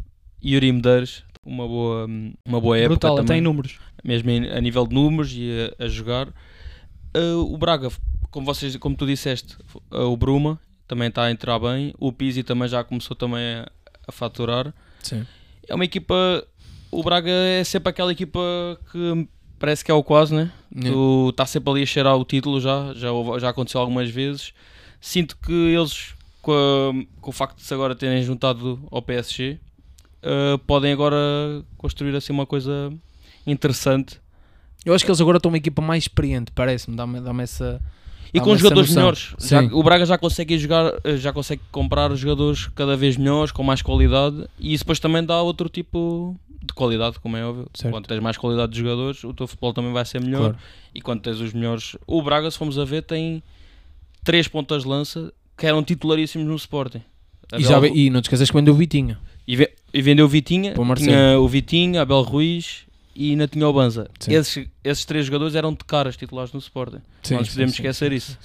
[0.45, 2.07] Yuri Medeiros, uma boa,
[2.45, 2.91] uma boa época.
[2.91, 3.79] Brutal, até também, em números.
[4.05, 6.29] mesmo a nível de números e a, a jogar.
[7.17, 7.89] Uh, o Braga,
[8.31, 9.57] como, vocês, como tu disseste,
[9.93, 11.93] uh, o Bruma também está a entrar bem.
[11.99, 13.69] O Pizzi também já começou também a,
[14.07, 14.73] a faturar.
[15.03, 15.27] Sim.
[15.69, 16.15] É uma equipa.
[16.91, 18.41] O Braga é sempre aquela equipa
[18.93, 20.51] que parece que é o quase, né?
[21.31, 24.53] Está sempre ali a cheirar o título já, já, já aconteceu algumas vezes.
[25.01, 29.59] Sinto que eles, com, a- com o facto de se agora terem juntado ao PSG,
[30.23, 31.17] uh, podem agora
[31.77, 32.93] construir assim uma coisa
[33.47, 34.21] interessante.
[34.85, 36.97] Eu acho que eles agora estão uma equipa mais experiente, parece-me.
[36.97, 37.81] Dá-me dá essa.
[38.37, 39.03] E com jogadores noção.
[39.03, 39.35] melhores.
[39.41, 43.63] Já- o Braga já consegue jogar, eh, já consegue comprar jogadores cada vez melhores, com
[43.63, 47.67] mais qualidade, e isso depois também dá outro tipo de qualidade, como é óbvio.
[47.75, 47.93] Certo.
[47.93, 50.41] Quando tens mais qualidade de jogadores, o teu futebol também vai ser melhor.
[50.41, 50.57] Claro.
[50.95, 51.97] E quando tens os melhores.
[52.07, 53.43] O Braga, se formos a ver, tem
[54.25, 57.03] três pontas de lança que eram titularíssimos no Sporting.
[57.57, 59.19] E, já, e não te esqueças que vendeu o Vitinha.
[59.47, 62.86] e, ve- e vendeu o Vitinha, tinha o Vitinha, Abel Ruiz
[63.17, 64.11] e ainda tinha o Banza.
[64.21, 64.35] Sim.
[64.35, 67.01] Esses, esses três jogadores eram de caras titulares no Sporting.
[67.31, 68.39] não nos podemos esquecer isso.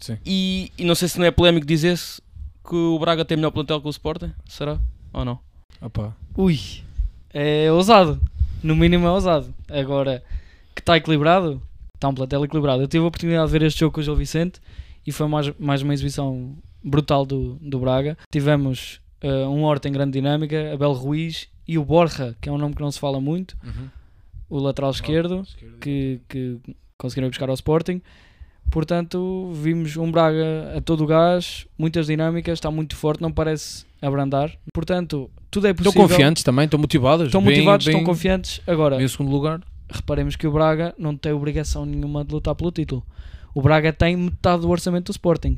[0.00, 0.18] Sim.
[0.26, 2.20] E, e não sei se não é polémico dizer-se
[2.68, 4.32] que o Braga tem melhor plantel que o Sporting.
[4.46, 4.80] Será?
[5.12, 5.38] Ou não?
[5.80, 6.16] Opa.
[6.36, 6.58] Ui,
[7.32, 8.20] é ousado.
[8.62, 9.54] No mínimo é ousado.
[9.68, 10.22] Agora,
[10.74, 11.62] que está equilibrado,
[11.94, 12.82] está um plantel equilibrado.
[12.82, 14.60] Eu tive a oportunidade de ver este jogo com o Gil Vicente
[15.06, 18.18] e foi mais, mais uma exibição brutal do, do Braga.
[18.30, 22.58] Tivemos eh, um Horta em grande dinâmica, Abel Ruiz e o Borja, que é um
[22.58, 23.56] nome que não se fala muito,
[24.48, 25.42] o lateral esquerdo,
[25.80, 26.58] que, que
[26.98, 28.00] conseguiram ir buscar ao Sporting.
[28.70, 33.84] Portanto, vimos um Braga a todo o gás, muitas dinâmicas, está muito forte, não parece
[34.02, 34.52] abrandar.
[34.72, 36.08] Portanto, tudo é Estão possível.
[36.08, 37.26] confiantes também, estão motivados.
[37.26, 38.60] Estão bem- motivados, bem- estão confiantes.
[38.66, 39.60] Agora, em segundo lugar.
[39.88, 43.06] reparemos que o Braga não tem obrigação nenhuma de lutar pelo título.
[43.54, 45.56] O Braga tem metade do orçamento do Sporting.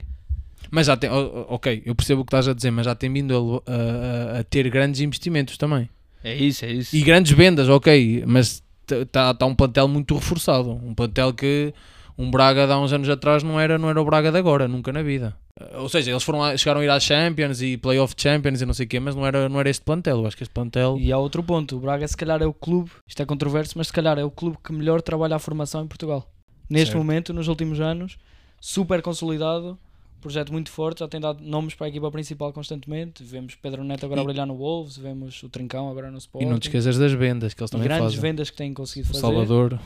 [0.70, 2.94] Mas já tem, o- o- ok, eu percebo o que estás a dizer, mas já
[2.94, 5.88] tem vindo a, a- a ter grandes investimentos também.
[6.22, 6.94] É isso, é isso.
[6.94, 8.62] E grandes vendas, ok, mas
[8.94, 10.70] está tá um plantel muito reforçado.
[10.70, 11.72] Um plantel que
[12.16, 14.66] um Braga de há uns anos atrás não era, não era o Braga de agora,
[14.66, 15.36] nunca na vida.
[15.60, 18.66] Uh, Ou seja, eles foram lá- chegaram a ir à Champions e Playoff Champions e
[18.66, 20.18] não sei o quê, mas não era, não era este plantel.
[20.18, 20.96] Eu acho que este plantel.
[20.98, 23.86] E há outro ponto: o Braga, se calhar, é o clube, isto é controverso, mas
[23.88, 26.28] se calhar é o clube que melhor trabalha a formação em Portugal.
[26.68, 26.98] Neste Certo.
[26.98, 28.18] momento, nos últimos anos,
[28.60, 29.78] super consolidado,
[30.20, 33.22] projeto muito forte, já tem dado nomes para a equipa principal constantemente.
[33.24, 36.20] Vemos Pedro Neto agora E- a brilhar no Wolves, vemos o Trincão agora no E
[36.20, 36.48] Sporting.
[36.48, 38.20] não te esqueças das vendas que eles E também grandes fazem.
[38.20, 39.20] vendas que têm conseguido O fazer.
[39.20, 39.78] Salvador,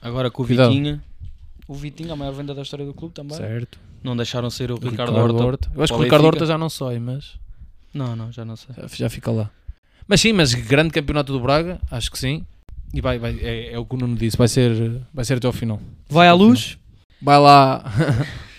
[0.00, 0.70] Agora com o Cuidado.
[0.70, 1.02] Vitinha,
[1.68, 3.36] O Vitinho, a maior venda da história do clube também.
[3.36, 3.78] certo.
[4.02, 5.70] não deixaram ser o O Ricardo, Horta.
[5.74, 6.24] Eu acho que o Ricardo.
[6.24, 7.38] Horta já não sai, mas
[7.94, 8.74] Não, não, já não sei.
[8.76, 9.48] já, já fica lá.
[10.08, 12.44] Mas sim, mas grande campeonato do Braga, acho que sim.
[12.92, 15.46] E vai, vai, é, é o que o Nuno disse, vai ser, vai ser até
[15.46, 15.80] ao final.
[16.08, 16.76] Vai à luz,
[17.22, 17.84] Vai lá.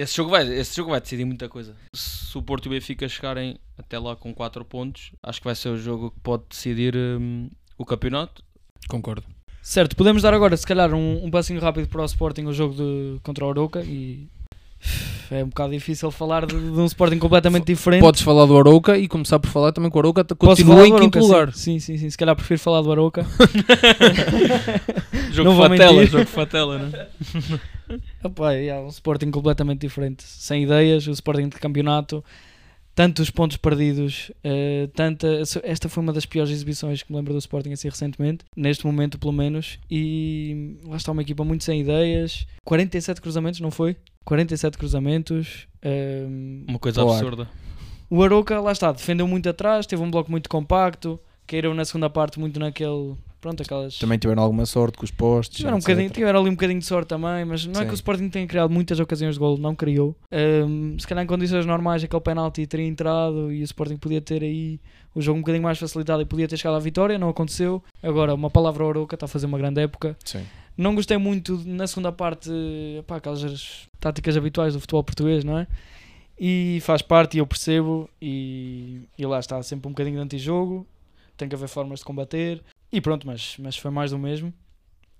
[0.00, 1.76] Esse jogo, vai, esse jogo vai decidir muita coisa.
[1.94, 5.54] Se o Porto e o Benfica chegarem até lá com 4 pontos, acho que vai
[5.54, 8.42] ser o jogo que pode decidir hum, o campeonato.
[8.88, 9.26] Concordo.
[9.60, 12.74] Certo, podemos dar agora, se calhar, um, um passinho rápido para o Sporting, o jogo
[12.74, 13.82] de, contra o Oroca.
[13.82, 14.26] E
[15.30, 18.00] é um bocado difícil falar de, de um Sporting completamente diferente.
[18.00, 21.18] Podes falar do Arouca e começar por falar também que o Arouca continua em quinto
[21.18, 21.52] lugar.
[21.52, 22.10] Sim, sim, sim, sim.
[22.10, 23.24] Se calhar prefiro falar do Arouca.
[25.30, 27.06] Jogo Não fatela, jogo fatela, né?
[28.24, 32.24] Opa, é um Sporting completamente diferente, sem ideias, o Sporting de campeonato,
[33.00, 35.26] tantos pontos perdidos, eh, tanta,
[35.62, 39.18] esta foi uma das piores exibições que me lembro do Sporting assim recentemente, neste momento
[39.18, 43.96] pelo menos, e lá está uma equipa muito sem ideias, 47 cruzamentos, não foi?
[44.22, 47.16] 47 cruzamentos, ehm, Uma coisa Claro.
[47.26, 47.48] absurda.
[48.10, 52.10] o Aroca, lá está, defendeu muito atrás, teve um bloco muito compacto, caíram na segunda
[52.10, 53.98] parte muito naquele, pronto, aquelas...
[53.98, 55.58] Também tiveram alguma sorte com os postes.
[55.58, 57.86] Tiveram, um bocadinho, tiveram ali um bocadinho de sorte também, mas não é Sim.
[57.86, 60.14] que o Sporting tenha criado muitas ocasiões de golo, não criou.
[60.30, 64.42] Ahm, se calhar em condições normais aquele penalti teria entrado e o Sporting podia ter
[64.42, 64.80] aí
[65.14, 67.82] o jogo um bocadinho mais facilitado e podia ter chegado à vitória, não aconteceu.
[68.02, 70.16] Agora, uma palavra Oroca, está a fazer uma grande época.
[70.24, 70.44] Sim.
[70.76, 72.50] Não gostei muito na segunda parte,
[73.06, 75.66] pá, aquelas táticas habituais do futebol português, não é?
[76.38, 80.86] E faz parte, e eu percebo, e, e lá está, sempre um bocadinho de antijogo,
[81.36, 84.52] tem que haver formas de combater, e pronto, mas, mas foi mais do mesmo.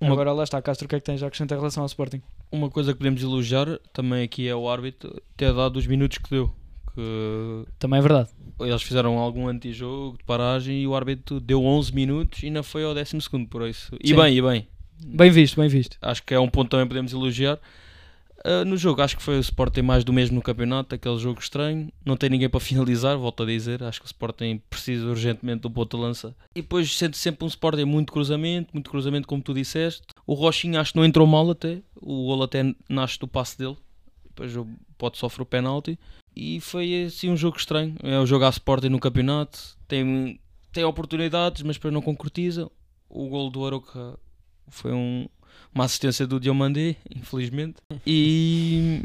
[0.01, 1.87] Uma- Agora lá está, Castro, o que é que tens a acrescentar em relação ao
[1.87, 2.23] Sporting?
[2.51, 6.31] Uma coisa que podemos elogiar também aqui é o árbitro ter dado os minutos que
[6.31, 6.51] deu.
[6.95, 8.31] Que Também é verdade.
[8.61, 12.83] eles fizeram algum antijogo de paragem e o árbitro deu 11 minutos e ainda foi
[12.83, 13.95] ao 12 segundo por isso.
[14.03, 14.17] E Sim.
[14.17, 14.69] bem, e bem.
[15.05, 15.97] Bem visto, bem visto.
[16.03, 17.59] Acho que é um ponto que também podemos elogiar.
[18.45, 21.41] Ah, no jogo, acho que foi o Sporting mais do mesmo no campeonato, aquele jogo
[21.41, 21.93] estranho.
[22.05, 23.83] Não tem ninguém para finalizar, volto a dizer.
[23.83, 26.35] Acho que o Sporting precisa urgentemente do ponto de lança.
[26.55, 30.03] E depois sente sempre um Sporting muito cruzamento, muito cruzamento, como tu disseste.
[30.27, 31.83] O Rochinha acho que não entrou mal até.
[32.01, 33.77] O gol até nasce do passe dele.
[34.25, 35.99] Depois o pode sofrer o penalti.
[36.35, 37.95] E foi assim um jogo estranho.
[38.03, 39.77] É um jogo à Sporting no campeonato.
[39.87, 40.39] Tem,
[40.73, 42.71] tem oportunidades, mas depois não concretiza.
[43.09, 44.19] O gol do Aroca
[44.69, 45.29] foi um,
[45.75, 47.77] uma assistência do Diomandé, infelizmente.
[48.07, 49.03] E,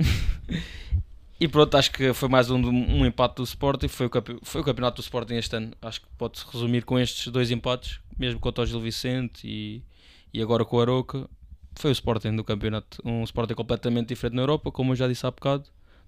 [1.40, 3.88] e pronto, acho que foi mais um, um empate do Sporting.
[3.88, 4.12] Foi o,
[4.44, 5.72] foi o campeonato do Sporting este ano.
[5.82, 9.84] Acho que pode-se resumir com estes dois empates, mesmo contra o Gil Vicente e,
[10.34, 11.30] e agora com o Aroca.
[11.76, 13.02] Foi o Sporting do campeonato.
[13.04, 15.66] Um Sporting completamente diferente na Europa, como eu já disse há bocado.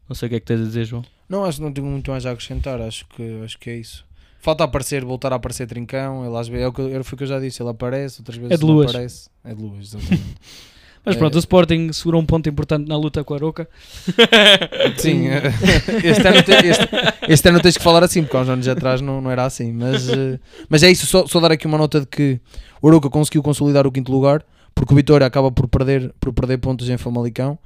[0.07, 1.03] Não sei o que é que tens a dizer, João.
[1.27, 2.79] Não, acho que não tenho muito mais a acrescentar.
[2.81, 4.05] Acho que, acho que é isso.
[4.39, 6.25] Falta aparecer, voltar a aparecer Trincão.
[6.25, 7.61] Ele às vezes, é o que, eu- foi o que eu já disse.
[7.61, 8.89] Ele aparece, outras vezes É de não luas.
[8.91, 9.29] aparece.
[9.43, 10.23] É de luas, exatamente.
[11.05, 11.19] Mas É.
[11.19, 13.69] pronto, o Sporting segurou um ponto importante na luta com a Aroca.
[14.97, 15.27] Sim,
[16.03, 16.87] este ano, te- este,
[17.29, 19.71] este ano tens que falar assim, porque há uns anos atrás não, não era assim.
[19.71, 20.37] Mas, eh,
[20.69, 22.39] mas é isso, só, só dar aqui uma nota de que
[22.81, 24.43] o Arouca conseguiu consolidar o quinto lugar,
[24.75, 27.57] porque o Vitória acaba por perder, por perder pontos em Famalicão.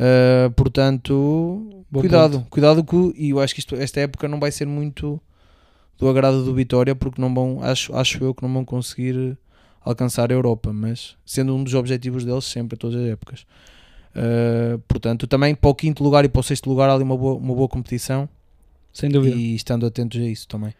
[0.00, 4.50] Eh, portanto, Bom cuidado, cuidado que e eu acho que isto, esta época não vai
[4.50, 5.20] ser muito
[5.98, 9.36] do agrado do Vitória, porque não vão, acho, acho eu que não vão conseguir
[9.84, 13.46] alcançar a Europa, mas sendo um dos objetivos deles sempre, a todas as épocas.
[14.14, 17.16] Uh, portanto, também para o quinto lugar e para o sexto lugar há ali uma
[17.16, 18.28] boa, uma boa competição
[18.92, 19.34] Sem dúvida.
[19.34, 20.74] e estando atentos a isso também.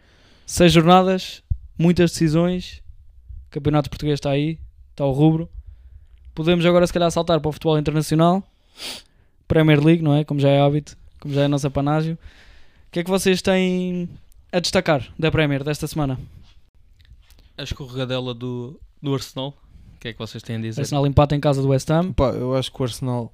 [0.45, 1.41] Seis jornadas,
[1.77, 2.81] muitas decisões.
[3.47, 4.59] O Campeonato Português está aí,
[4.91, 5.49] está o rubro.
[6.35, 8.43] Podemos agora, se calhar, saltar para o futebol internacional.
[9.47, 10.23] Premier League, não é?
[10.23, 12.13] Como já é hábito, como já é a nossa panágio.
[12.13, 14.09] O que é que vocês têm
[14.53, 16.19] a destacar da Premier desta semana?
[17.57, 19.57] A escorregadela do, do Arsenal.
[19.95, 20.81] O que é que vocês têm a dizer?
[20.81, 22.13] Arsenal empate em casa do West Ham.
[22.13, 23.33] Pá, eu acho que o Arsenal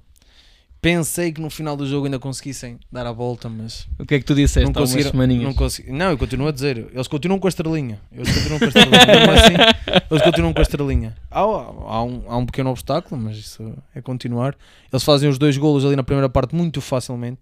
[0.80, 4.18] pensei que no final do jogo ainda conseguissem dar a volta, mas O que é
[4.18, 5.10] que tu disseste não conseguiram.
[5.10, 5.44] semaninhas?
[5.44, 8.00] Não, consegui, não, eu continuo a dizer, eles continuam com a estrelinha.
[8.10, 8.96] Eles continuam com a estrelinha.
[9.34, 11.16] Assim, eles continuam com a estrelinha.
[11.30, 14.56] Há, há, um, há um pequeno obstáculo, mas isso é continuar.
[14.90, 17.40] Eles fazem os dois golos ali na primeira parte muito facilmente.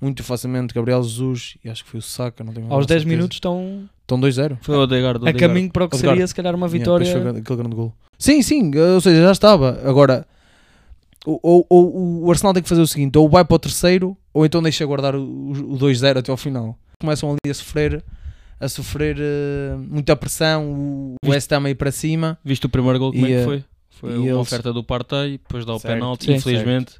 [0.00, 0.74] Muito facilmente.
[0.74, 2.44] Gabriel Jesus e acho que foi o Saka.
[2.44, 3.16] Não tenho Aos menor 10 certeza.
[3.16, 4.58] minutos estão Estão 2-0.
[4.60, 5.28] Foi o Odegaard.
[5.28, 6.16] a caminho para o que Odegaard.
[6.18, 7.06] seria, se calhar, uma Yeah, vitória.
[7.06, 7.92] depois foi aquele grande gol.
[8.18, 9.80] Sim, sim, ou seja, já estava.
[9.84, 10.26] Agora,
[11.24, 14.16] o, o, o, o Arsenal tem que fazer o seguinte: ou vai para o terceiro,
[14.32, 16.78] ou então deixa guardar o, o 2-0 até ao final.
[17.00, 18.04] Começam ali a sofrer,
[18.60, 22.38] a sofrer eh, muita pressão, o Viste- West Ham aí para cima.
[22.44, 23.64] Viste o primeiro gol como E, é eh, que foi?
[23.90, 25.94] Foi e uma eles- oferta do Partey, depois dá o Certo.
[25.94, 26.26] penalti.
[26.26, 26.94] Sim, Infelizmente,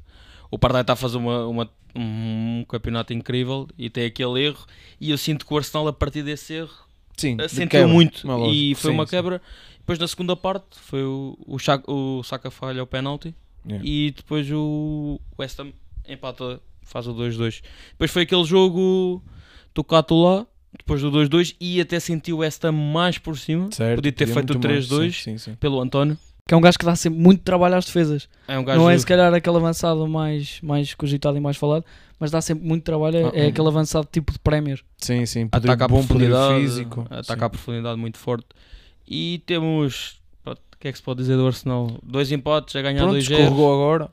[0.51, 4.65] o Partey está a fazer uma, uma, um campeonato incrível e tem aquele erro.
[5.01, 6.73] E eu sinto que o Arsenal, a partir desse erro,
[7.17, 9.09] Sim, sentiu quebra, muito é e foi Sim, uma sim.
[9.11, 9.41] quebra.
[9.79, 11.57] Depois na segunda parte foi o, o,
[12.19, 13.33] o Saka falha o penalti
[13.67, 13.85] Yeah.
[13.85, 15.73] e depois o West Ham
[16.07, 17.61] empata, faz o 2-2.
[17.91, 19.21] Depois foi aquele jogo
[19.73, 23.69] tocato lá, depois do 2-2 e até senti o West Ham mais por cima.
[23.73, 25.55] Certo, Podia ter podia feito o muito mais, 3-2 Sim, sim, sim.
[25.55, 26.17] pelo António.
[26.47, 28.29] Que é um gajo que dá sempre muito trabalho às defesas.
[28.47, 31.83] É um gajo não é se calhar aquele avançado mais, mais cogitado e mais falado,
[32.19, 33.17] mas dá sempre muito trabalho.
[33.17, 33.49] É, Ah, é hum.
[33.49, 34.81] aquele avançado tipo de Premier.
[34.97, 35.47] Sim, sim.
[35.47, 37.01] Poder, ataca a bom poder profundidade, físico.
[37.09, 37.45] ataca sim.
[37.45, 38.47] a profundidade muito forte.
[39.07, 41.99] E temos, pronto, o que é que se pode dizer do Arsenal?
[42.01, 44.09] Dois empates, a ganhar Pronto, 2 0 escorregou agora.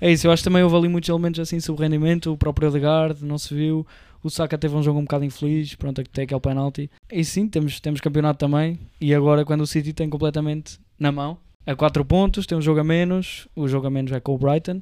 [0.00, 2.32] É isso, eu acho que também houve ali muitos elementos assim sobre rendimento.
[2.32, 3.86] O próprio Odegaard não se viu.
[4.22, 5.74] O Saka teve um jogo um bocado infeliz.
[5.76, 6.90] Pronto, tem aquele penalti.
[7.10, 8.78] E sim, temos, temos campeonato também.
[9.00, 12.80] E agora, quando o City tem completamente na mão, a 4 pontos, tem um jogo
[12.80, 13.48] a menos.
[13.54, 14.80] O jogo a menos é com o Brighton.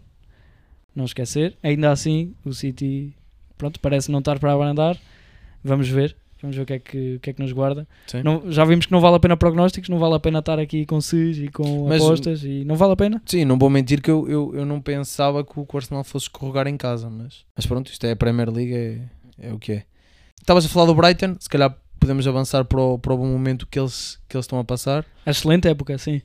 [0.95, 1.57] Não esquecer.
[1.63, 3.15] Ainda assim, o City
[3.57, 4.97] pronto, parece não estar para abrandar.
[5.63, 6.17] Vamos ver.
[6.43, 7.89] Vamos ver o que é que, que, é que nos guarda.
[8.23, 10.85] Não- já vimos que não vale a pena prognósticos, não vale a pena estar aqui
[10.85, 12.45] com SIS e com Mas- apostas.
[12.45, 13.23] E não vale a pena.
[13.25, 16.67] Sim, não vou mentir que eu, eu, eu não pensava que o Arsenal fosse escorregar
[16.67, 19.01] em casa, mas, mas pronto, isto é a Premier League, é,
[19.39, 19.85] é o que é.
[20.39, 23.67] Estavas a falar do Brighton, se calhar podemos avançar para o, para o bom momento
[23.67, 25.07] que eles, que eles estão a passar.
[25.27, 26.21] Excelente época, sim.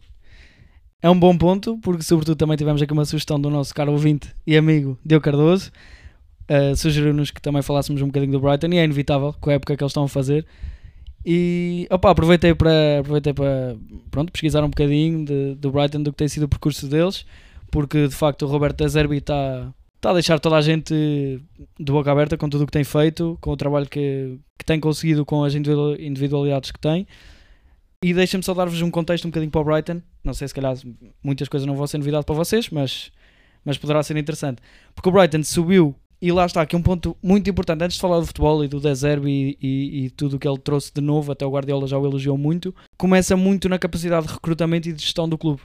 [1.01, 4.35] É um bom ponto, porque sobretudo também tivemos aqui uma sugestão do nosso caro ouvinte
[4.45, 5.71] e amigo Diogo Cardoso.
[6.49, 9.77] Uh, Sugeriu-nos que também falássemos um bocadinho do Brighton e é inevitável com a época
[9.77, 10.45] que eles estão a fazer.
[11.25, 13.77] E opa, aproveitei para aproveitei para
[14.11, 17.25] pronto, pesquisar um bocadinho de, do Brighton, do que tem sido o percurso deles,
[17.71, 21.91] porque de facto o Roberto De Zerbi está está a deixar toda a gente de
[21.91, 25.25] boca aberta com tudo o que tem feito, com o trabalho que, que tem conseguido
[25.25, 27.05] com as individual- individualidades que tem.
[28.03, 30.01] E deixem-me só dar-vos um contexto um bocadinho para o Brighton.
[30.23, 30.75] Não sei se calhar
[31.21, 33.11] muitas coisas não vão ser novidade para vocês, mas,
[33.63, 34.61] mas poderá ser interessante.
[34.95, 37.83] Porque o Brighton subiu, e lá está aqui um ponto muito importante.
[37.83, 40.57] Antes de falar do futebol e do De Zerbi e, e, tudo o que ele
[40.57, 44.33] trouxe de novo, até o Guardiola já o elogiou muito, começa muito na capacidade de
[44.33, 45.61] recrutamento e de gestão do clube.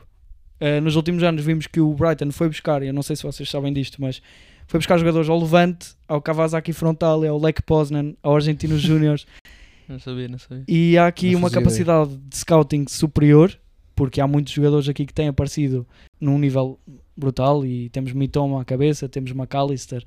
[0.61, 3.51] Uh, nos últimos anos vimos que o Brighton foi buscar, eu não sei se vocês
[3.51, 4.23] sabem disto, mas
[4.69, 9.27] foi buscar jogadores ao Levante, ao Kawasaki Frontale, ao Lech Poznan, ao Argentinos Júniors,
[9.89, 10.65] Não sabia, não sabia.
[10.69, 13.57] e há aqui Não uma capacidade de scouting superior,
[13.95, 15.87] porque há muitos jogadores aqui que têm aparecido
[16.21, 16.79] num nível
[17.17, 20.03] brutal e temos Mitoma à cabeça, temos McAllister.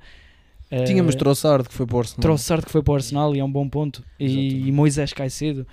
[0.70, 2.20] eh, Tínhamos Trossard que foi para o Arsenal.
[2.22, 4.02] Trossard que foi para o Arsenal e é um bom ponto.
[4.20, 5.66] E, e Moisés Caicedo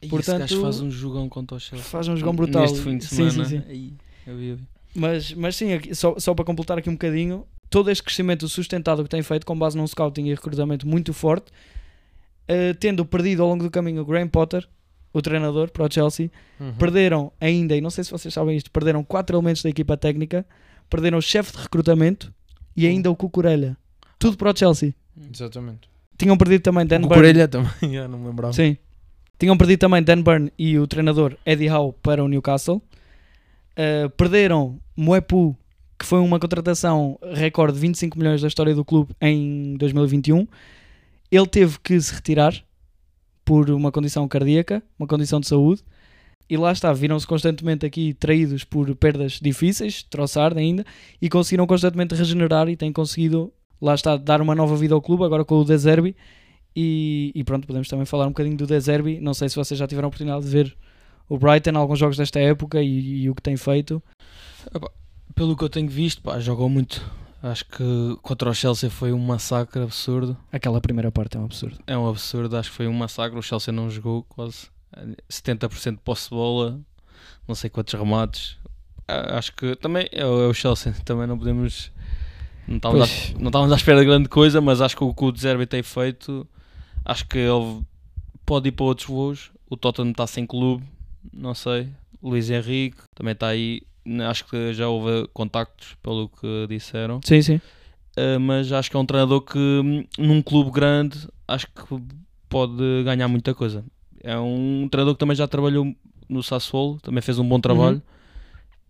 [0.00, 1.84] E Portanto, esse gajo faz um jogão contra o Chelsea.
[1.84, 2.62] faz um jogão brutal.
[2.62, 3.44] Neste fim de Sim, semana.
[3.48, 3.64] sim, sim.
[3.68, 3.92] Aí,
[4.26, 4.62] eu vi, eu vi.
[4.94, 9.02] Mas, mas sim, aqui- só, só para completar aqui um bocadinho, todo este crescimento sustentado
[9.02, 11.50] que tem feito com base num scouting e recrutamento muito forte,
[12.48, 14.66] eh, tendo perdido ao longo do caminho o Graham Potter,
[15.12, 16.30] o treinador para o Chelsea,
[16.60, 16.72] Uhum.
[16.74, 20.44] perderam ainda, e não sei se vocês sabem isto, perderam quatro elementos da equipa técnica,
[20.90, 22.32] perderam o chefe de recrutamento
[22.76, 23.76] e ainda o Cucurella.
[24.18, 24.94] Tudo para o Chelsea.
[25.32, 25.88] Exatamente.
[26.18, 27.14] Tinham perdido também Dan o Burn.
[27.14, 28.52] Corelha também, já não me lembrava.
[28.52, 28.76] Sim.
[29.38, 32.82] Tinham perdido também Dan Burn e o treinador Eddie Howe para o Newcastle.
[33.78, 35.56] Uh, perderam Moepu,
[35.96, 40.46] que foi uma contratação recorde de 25 milhões da história do clube em 2021.
[41.30, 42.54] Ele teve que se retirar
[43.44, 45.82] por uma condição cardíaca, uma condição de saúde.
[46.50, 50.84] E lá está, viram-se constantemente aqui traídos por perdas difíceis, Trossard ainda,
[51.20, 55.24] e conseguiram constantemente regenerar e têm conseguido, lá está, dar uma nova vida ao clube,
[55.24, 56.16] agora com o De Zerbi.
[56.74, 59.20] E, e pronto, podemos também falar um bocadinho do De Zerbi.
[59.20, 60.76] Não sei se vocês já tiveram a oportunidade de ver
[61.28, 64.02] o Brighton, alguns jogos desta época e, e o que tem feito.
[65.34, 66.38] Pelo que eu tenho visto, pá,
[66.68, 67.04] muito.
[67.42, 70.36] Acho que contra o Chelsea foi um massacre absurdo.
[70.50, 71.78] Aquela primeira parte é um absurdo.
[71.86, 73.38] É um absurdo, acho que foi um massacre.
[73.38, 74.68] O Chelsea não jogou quase
[75.30, 76.80] 70% de posse de bola,
[77.46, 78.56] não sei quantos remates.
[79.06, 81.92] Acho que também é o é Chelsea, também não podemos.
[82.66, 85.24] Não estávamos, à, não estávamos à espera de grande coisa, mas acho que o que
[85.24, 86.46] o Zerbi tem feito,
[87.02, 87.82] acho que ele
[88.44, 89.50] pode ir para outros voos.
[89.70, 90.84] O Tottenham está sem clube,
[91.32, 91.88] não sei.
[92.22, 93.82] Luís Henrique também está aí.
[94.28, 97.20] Acho que já houve contactos, pelo que disseram.
[97.24, 97.60] Sim, sim.
[98.16, 102.02] Uh, mas acho que é um treinador que hum, num clube grande acho que
[102.48, 103.84] pode ganhar muita coisa.
[104.22, 105.94] É um treinador que também já trabalhou
[106.28, 108.02] no Sassuolo, também fez um bom trabalho.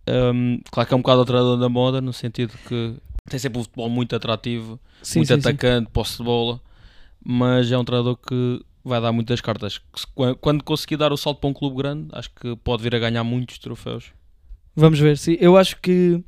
[0.07, 2.95] Um, claro que é um bocado o treinador da moda, no sentido que
[3.29, 5.49] tem sempre um futebol muito atrativo, sim, muito sim, sim.
[5.49, 6.59] atacante, posse de bola,
[7.23, 9.79] mas é um treinador que vai dar muitas cartas.
[10.41, 13.23] Quando conseguir dar o salto para um clube grande, acho que pode vir a ganhar
[13.23, 14.11] muitos troféus.
[14.75, 15.17] Vamos ver.
[15.17, 15.37] Sim.
[15.39, 16.23] Eu acho que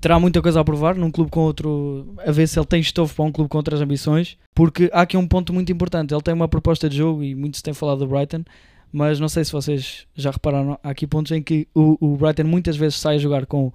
[0.00, 2.14] terá muita coisa a provar num clube com outro.
[2.26, 4.36] A ver se ele tem estofo para um clube com outras ambições.
[4.54, 6.14] Porque há aqui um ponto muito importante.
[6.14, 8.44] Ele tem uma proposta de jogo e muito se tem falado do Brighton.
[8.92, 10.78] Mas não sei se vocês já repararam.
[10.82, 13.72] Há aqui pontos em que o, o Brighton muitas vezes sai a jogar com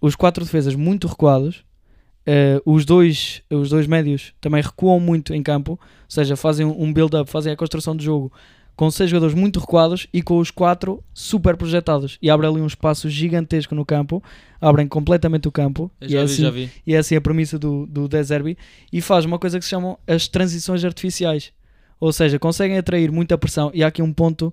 [0.00, 1.64] os quatro defesas muito recuados.
[2.26, 6.92] Uh, os, dois, os dois médios também recuam muito em campo, ou seja, fazem um
[6.92, 8.32] build-up, fazem a construção do jogo
[8.74, 12.18] com seis jogadores muito recuados e com os quatro super projetados.
[12.22, 14.22] E abre ali um espaço gigantesco no campo,
[14.60, 15.90] abrem completamente o campo.
[16.00, 16.70] Eu e, já é vi, assim, já vi.
[16.86, 18.56] e é assim a premissa do, do Deserbi.
[18.92, 21.52] E faz uma coisa que se chamam as transições artificiais.
[22.00, 23.70] Ou seja, conseguem atrair muita pressão.
[23.74, 24.52] E há aqui um ponto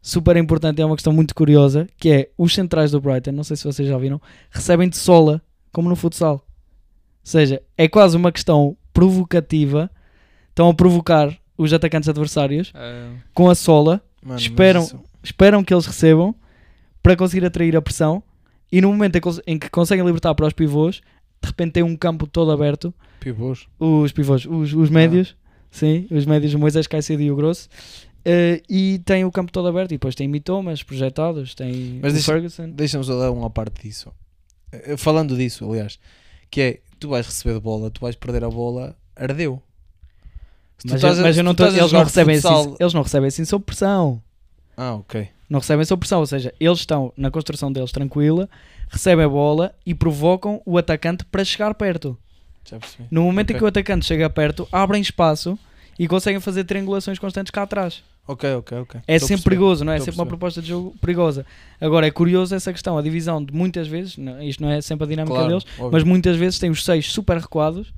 [0.00, 3.56] super importante, é uma questão muito curiosa, que é os centrais do Brighton, não sei
[3.56, 5.42] se vocês já viram, recebem de sola,
[5.72, 6.34] como no futsal.
[6.34, 6.40] Ou
[7.24, 9.90] seja, é quase uma questão provocativa.
[10.50, 15.72] Estão a provocar os atacantes adversários Ah, com a sola, Mano, Esperam- isso- esperam que
[15.72, 16.34] eles recebam
[17.02, 18.22] para conseguir atrair a pressão
[18.72, 19.16] e no momento
[19.46, 20.96] em que, conseguem libertar para os pivôs,
[21.40, 23.68] de repente tem um campo todo aberto, Pivôs.
[23.78, 25.36] os pivôs, os, os médios,
[25.70, 27.68] sim, os médios, o Moisés Caicedo e o Grosso,
[28.24, 32.14] eh, e tem o campo todo aberto e depois tem mitomas projetados, tem Mas o
[32.14, 32.70] deixa- Ferguson.
[32.70, 34.10] Deixa-me só dar uma parte disso.
[34.72, 36.00] Eh, Falando disso, aliás,
[36.50, 39.62] que é tu vais receber a bola, tu vais perder a bola, ardeu.
[40.84, 43.44] Mas, a- mas eu não tô- eles, não recebem futsal- assim, eles não recebem assim
[43.44, 44.22] sob pressão.
[44.76, 45.28] Ah, ok.
[45.48, 48.48] Não recebem sob pressão, ou seja, eles estão na construção deles tranquila,
[48.88, 52.16] recebem a bola e provocam o atacante para chegar perto.
[53.10, 53.58] No momento em Ok.
[53.60, 55.56] que o atacante chega perto, abrem espaço
[55.98, 58.02] e conseguem fazer triangulações constantes cá atrás.
[58.28, 59.00] Ok, ok, ok.
[59.06, 59.96] É sempre perigoso, não é?
[59.96, 61.46] É sempre uma proposta de jogo perigosa.
[61.80, 65.04] Agora, é curioso essa questão, a divisão de muitas vezes, não- isto não é sempre
[65.04, 65.90] a dinâmica Claro, deles, óbvio.
[65.92, 67.92] mas muitas vezes tem os seis super recuados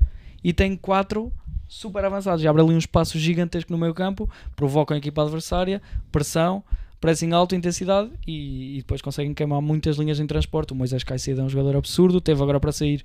[0.44, 1.32] e tem quatro
[1.68, 2.42] super avançados.
[2.42, 6.64] E abre ali um espaço gigantesco no meio campo, provocam a equipa adversária, pressão,
[7.00, 10.72] pressing alto, intensidade e, e depois conseguem queimar muitas linhas em transporte.
[10.72, 13.04] O Moisés Caicedo é um jogador absurdo, teve agora para sair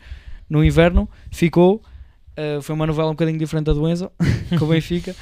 [0.50, 1.84] no inverno, ficou.
[2.36, 4.10] Uh, foi uma novela um bocadinho diferente da do Enzo,
[4.58, 5.16] com o Benfica.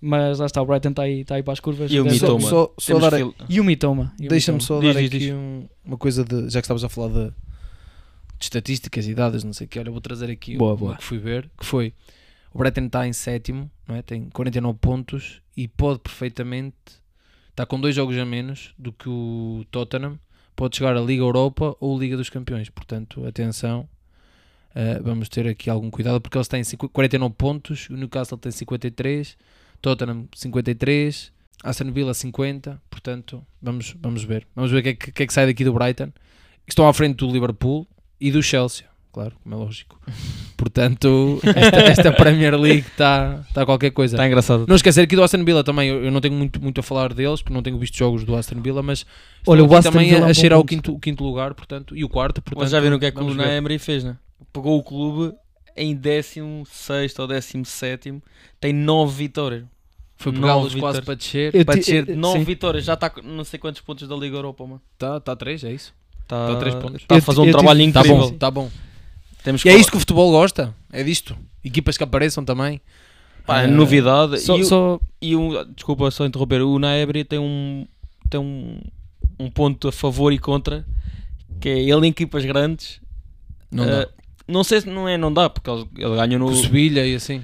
[0.00, 1.90] Mas lá está, o Brighton está aí, está aí para as curvas.
[1.90, 2.40] E o Mitoma.
[2.40, 4.12] só, só dar, fil- E o Mitoma.
[4.20, 5.32] o Deixa-me só Diz, dar diz, aqui diz.
[5.34, 6.48] um- uma coisa de.
[6.50, 7.32] Já que estavas a falar de, de
[8.40, 10.96] estatísticas e dados, não sei o que, olha, vou trazer aqui Boa, boa.
[10.96, 11.92] que fui ver, que foi
[12.52, 14.02] o Brighton está em sétimo, é?
[14.02, 16.74] tem 49 pontos e pode perfeitamente
[17.50, 20.18] está com dois jogos a menos do que o Tottenham,
[20.54, 23.88] pode chegar à Liga Europa ou Liga dos Campeões, portanto, atenção.
[24.74, 28.52] uh, vamos ter aqui algum cuidado porque eles têm cinqu- 49 pontos, o Newcastle tem
[28.52, 29.36] 53,
[29.80, 31.32] Tottenham 53,
[31.64, 34.46] Aston Villa 50, portanto, vamos, vamos ver.
[34.54, 36.12] Vamos ver o que, é que, que é que sai daqui do Brighton.
[36.68, 37.86] Estão à frente do Liverpool
[38.20, 38.84] e do Chelsea,
[39.16, 39.98] claro, como é lógico.
[40.58, 44.14] Portanto, esta, esta Premier League está tá qualquer coisa.
[44.14, 44.66] Está engraçado.
[44.68, 47.14] Não esquecer aqui do Aston Villa também, eu, eu não tenho muito, muito a falar
[47.14, 49.06] deles, porque não tenho visto jogos do Aston Villa, mas
[49.46, 52.04] Olha, o Aston também Villa a, a cheirar o quinto, o quinto lugar, portanto, e
[52.04, 52.60] o quarto, portanto.
[52.62, 53.56] Mas já viram o que é que o Unai ver.
[53.56, 54.18] Emery fez, né?
[54.52, 55.34] Pegou o clube
[55.74, 58.22] em 16 ou 17,
[58.60, 59.64] tem 9 vitórias.
[60.18, 61.54] Foi pegá-los quase para descer.
[61.54, 62.44] Eu Para descer eh, 9 sim.
[62.44, 64.82] vitórias, já está com não sei quantos pontos da Liga Europa, mano.
[64.92, 65.94] Está tá a 3, é isso?
[66.26, 67.02] Está Tá a três pontos.
[67.02, 68.18] Está a fazer um eu trabalho tive- Está incrível.
[68.28, 68.70] bom, está bom.
[69.46, 71.36] Temos E é isto que o futebol gosta, é disto.
[71.64, 72.80] Equipas que apareçam também.
[73.46, 74.40] Pá, Eh, novidade.
[74.40, 77.86] Só, e, só- e um, desculpa só interromper, o Naebri tem um
[78.28, 78.80] tem um,
[79.38, 80.84] um ponto a favor e contra,
[81.60, 83.00] que é ele em equipas grandes.
[83.70, 84.08] Não eh, dá.
[84.48, 86.52] não sei se não é, não dá, porque ele, ele ganha no.
[86.56, 87.40] Sevilha e assim.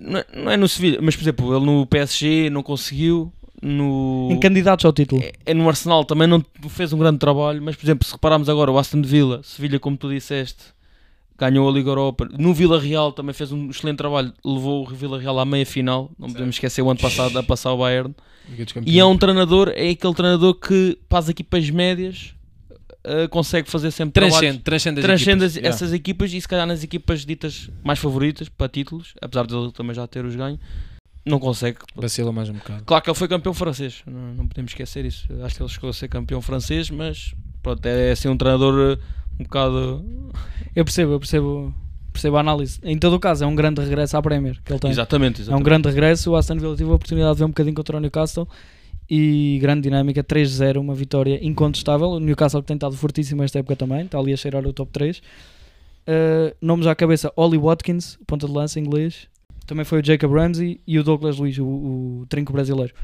[0.00, 3.32] Não, é- não é no Sevilha, mas por exemplo, ele no PSG não conseguiu.
[3.62, 5.22] No, em candidatos ao título.
[5.22, 8.48] é, é no Arsenal também não fez um grande trabalho, mas por exemplo, se repararmos
[8.48, 10.75] agora, o Aston Villa, Sevilha, como tu disseste,
[11.38, 12.28] ganhou a Liga Europa.
[12.38, 16.10] No Vila Real também fez um excelente trabalho, levou o Vila Real à meia final.
[16.18, 18.14] Não podemos esquecer o ano passado a passar o Bayern.
[18.84, 22.32] E é um treinador, é aquele treinador que para as equipas médias
[23.04, 25.56] uh, consegue fazer sempre Transcende, transcende Transcende equipas.
[25.56, 29.54] as- essas equipas e se calhar nas equipas ditas mais favoritas para títulos, apesar de
[29.56, 30.60] ele também já ter os ganhos,
[31.24, 31.78] não consegue.
[31.78, 32.02] Yeah.
[32.02, 32.84] Vacila mais um bocado.
[32.84, 35.26] Claro que ele foi campeão francês, não, não podemos esquecer isso.
[35.42, 37.34] Acho que ele chegou a ser campeão francês, mas
[37.66, 39.02] pronto, é assim um treinador uh,
[39.40, 40.04] um bocado.
[40.74, 41.74] Eu percebo, eu percebo,
[42.12, 42.78] percebo a análise.
[42.84, 44.90] Em todo o caso, é um grande regresso à Premier que ele tem.
[44.90, 45.64] Exatamente, É um exatamente.
[45.64, 46.30] grande regresso.
[46.30, 48.48] O Aston Villa teve a oportunidade de ver um bocadinho contra o Newcastle
[49.10, 52.10] e grande dinâmica, 3-0, uma vitória incontestável.
[52.10, 54.92] O Newcastle que tem estado fortíssimo esta época também, está ali a cheirar o top
[54.92, 55.18] 3.
[55.18, 59.28] Uh, nomes à cabeça: Ollie Watkins, ponta de lança inglês.
[59.66, 62.94] Também foi o Jacob Ramsey e o Douglas Luiz, o, o trinco brasileiro.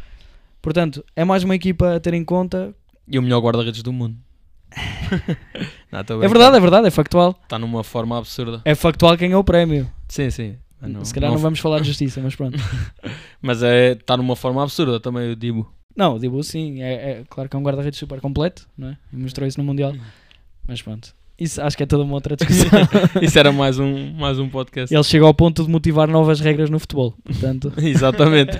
[0.60, 2.72] Portanto, é mais uma equipa a ter em conta.
[3.08, 4.16] E o melhor guarda-redes do mundo.
[5.92, 7.38] Não, É verdade, é verdade, é factual.
[7.42, 8.62] Está numa forma absurda.
[8.64, 9.90] É factual quem é o prémio.
[10.08, 10.56] Sim, sim.
[10.80, 12.58] Não- Se calhar não, não- vamos falar de justiça, mas pronto.
[13.40, 15.70] Mas é, está numa forma absurda também o Dibo.
[15.96, 18.96] Não, o Dibu sim, é, é claro que é um guarda-redes super completo, não é?
[19.12, 19.92] E mostrou isso no Mundial.
[20.66, 22.70] Mas pronto, isso acho que é toda uma outra discussão.
[23.20, 24.94] Isso era mais um, mais um podcast.
[24.94, 27.14] Ele chega ao ponto de motivar novas regras no futebol.
[27.24, 28.58] Portanto, Exatamente.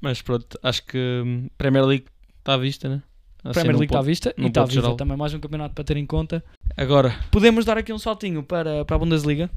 [0.00, 2.06] Mas pronto, acho que hum, Premier League
[2.38, 3.02] está à vista, né?
[3.50, 4.96] Assim, Premier League está à vista e está viva geral.
[4.96, 6.42] também mais um campeonato para ter em conta.
[6.76, 9.50] Agora, Podemos dar aqui um saltinho para, para a Bundesliga.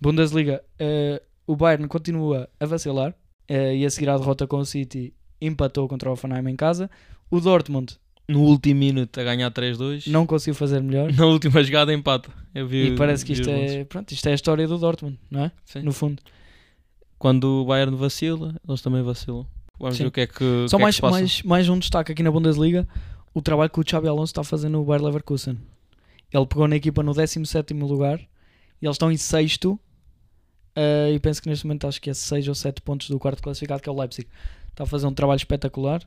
[0.00, 3.14] Bundesliga, eh, o Bayern continua a vacilar
[3.48, 6.90] eh, e a seguir à derrota com o City empatou contra o Hoffenheim em casa.
[7.30, 11.12] O Dortmund no último minuto a ganhar 3-2, não conseguiu fazer melhor.
[11.12, 12.28] na última jogada empata.
[12.54, 15.44] Eu vi, E parece que isto é, pronto, isto é a história do Dortmund, não
[15.44, 15.52] é?
[15.64, 15.82] Sim.
[15.82, 16.20] No fundo.
[17.18, 19.46] Quando o Bayern vacila, eles também vacilam.
[19.78, 20.04] Vamos Sim.
[20.04, 22.22] ver o que é que, Só que é que mais, mais, mais um destaque aqui
[22.22, 22.88] na Bundesliga:
[23.34, 25.58] o trabalho que o Xabi Alonso está fazendo no Bayer Leverkusen.
[26.32, 29.78] Ele pegou na equipa no 17 lugar e eles estão em sexto.
[30.74, 33.42] eh, e penso que neste momento acho que é 6 ou 7 pontos do quarto
[33.42, 34.26] classificado, que é o Leipzig.
[34.70, 36.02] Está a fazer um trabalho espetacular.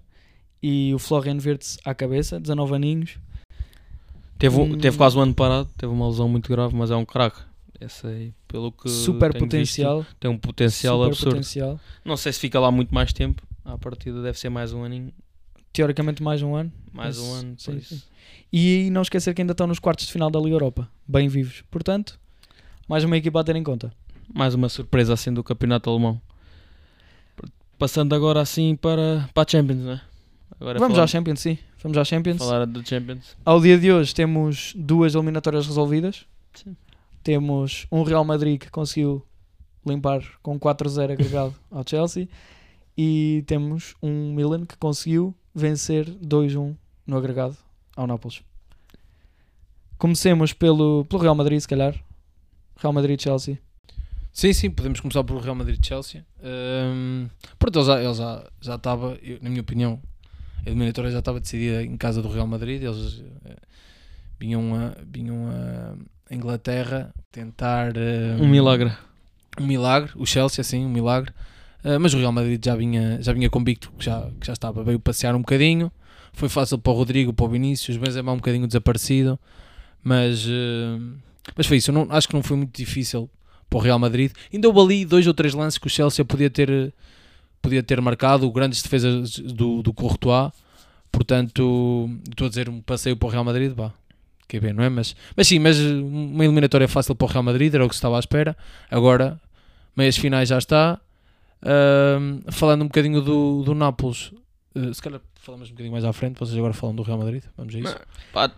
[0.62, 3.18] E o Florian Wirtz à cabeça, 19 aninhos.
[4.38, 4.78] Teve, Hum.
[4.78, 7.40] teve quase um ano parado, teve uma lesão muito grave, mas é um craque.
[7.80, 10.00] Esse aí, pelo que super potencial.
[10.02, 11.32] visto, tem um potencial absurdo.
[11.32, 11.80] potencial.
[12.04, 13.42] Não sei se fica lá muito mais tempo.
[13.74, 15.14] À partida deve ser mais um aninho,
[15.72, 16.72] Teoricamente mais um ano.
[16.92, 17.56] mais um ano.
[17.58, 17.96] sim, isso.
[17.96, 18.02] sim.
[18.52, 20.90] E não esquecer que ainda estão nos quartos de final da Liga Europa.
[21.08, 21.64] Bem vivos.
[21.70, 22.20] Portanto,
[22.88, 23.94] mais uma equipa a ter em conta.
[24.34, 26.20] Mais uma surpresa assim do campeonato alemão.
[27.78, 30.02] Passando agora assim para, para a Champions, né?
[30.60, 31.58] Agora Vamos falar, à Champions, sim.
[31.82, 32.38] Vamos à Champions.
[32.38, 33.38] falar da Champions.
[33.46, 36.26] Ao dia de hoje temos duas eliminatórias resolvidas.
[36.54, 36.76] Sim.
[37.24, 39.24] Temos um Real Madrid que conseguiu
[39.86, 42.28] limpar com 4-0 agregado ao Chelsea.
[43.02, 46.76] E temos um Milan que conseguiu vencer 2-1
[47.08, 47.56] no agregado
[47.96, 48.42] ao Nápoles.
[49.98, 51.96] Comecemos pelo, pelo Real Madrid, se calhar.
[52.78, 53.58] Real Madrid-Chelsea.
[54.34, 56.26] Sim, sim, podemos começar pelo Real Madrid-Chelsea.
[56.44, 57.28] Um,
[57.58, 60.02] pronto, ele já, ele já, já estava, eu- na minha opinião,
[60.66, 62.82] a eliminatória já estava decidida em casa do Real Madrid.
[62.84, 63.56] Eles eh,
[64.40, 65.48] vinham a, vinham
[66.30, 68.92] a Inglaterra tentar eh, Um milagre.
[69.60, 71.34] um milagre, o Chelsea, assim, um milagre.
[71.84, 74.84] Uh, mas o Real Madrid já vinha, já vinha convicto que já, que já estava,
[74.84, 75.92] veio passear um bocadinho.
[76.34, 79.40] Foi fácil para o Rodrigo, para o Vinícius, Benzema um bocadinho desaparecido.
[80.04, 81.18] Mas, uh,
[81.56, 83.30] mas foi isso, não, acho que não foi muito difícil
[83.70, 84.32] para o Real Madrid.
[84.54, 86.94] Ainda houve ali dois ou três lances que o Chelsea podia ter,
[87.62, 90.52] podia ter marcado, grandes defesas do, do Courtois.
[91.12, 93.92] Portanto, estou a dizer um passeio para o Real Madrid, vá.
[94.48, 94.90] Que bem, não é?
[94.90, 98.00] Mas, mas sim, mas uma eliminatória fácil para o Real Madrid, era o que se
[98.00, 98.58] estava à espera.
[98.90, 99.40] Agora,
[99.96, 101.00] meias finais já está.
[102.52, 104.32] Falando um bocadinho do, do Nápoles,
[104.76, 107.44] eh, se calhar falamos um bocadinho mais à frente, vocês agora falam do Real Madrid,
[107.58, 107.98] vamos a isso.
[108.32, 108.52] Pá,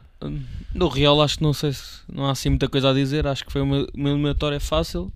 [0.74, 3.26] do Real acho que não sei se não há assim muita coisa a dizer.
[3.26, 5.12] Acho que foi uma, uma eliminatória fácil.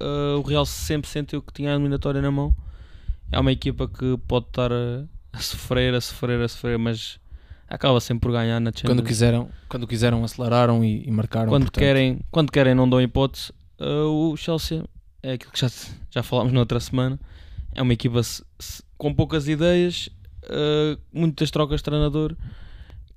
[0.00, 2.54] Uh, o Real sempre sentiu que tinha a eliminatória na mão.
[3.30, 7.20] É uma equipa que pode estar a, a sofrer, a sofrer, a sofrer, mas
[7.68, 8.96] acaba sempre por ganhar na Champions.
[8.96, 11.48] Quando quiseram, quando quiseram aceleraram e, e marcaram.
[11.48, 11.82] quando portanto.
[11.82, 13.52] querem, quando querem não dão hipótese.
[13.80, 14.82] Uh, o Chelsea
[15.22, 15.70] é aquilo que já,
[16.10, 17.18] já falámos na outra semana.
[17.74, 20.08] É uma equipa se- se- com poucas ideias,
[20.44, 22.34] uh, muitas trocas de treinador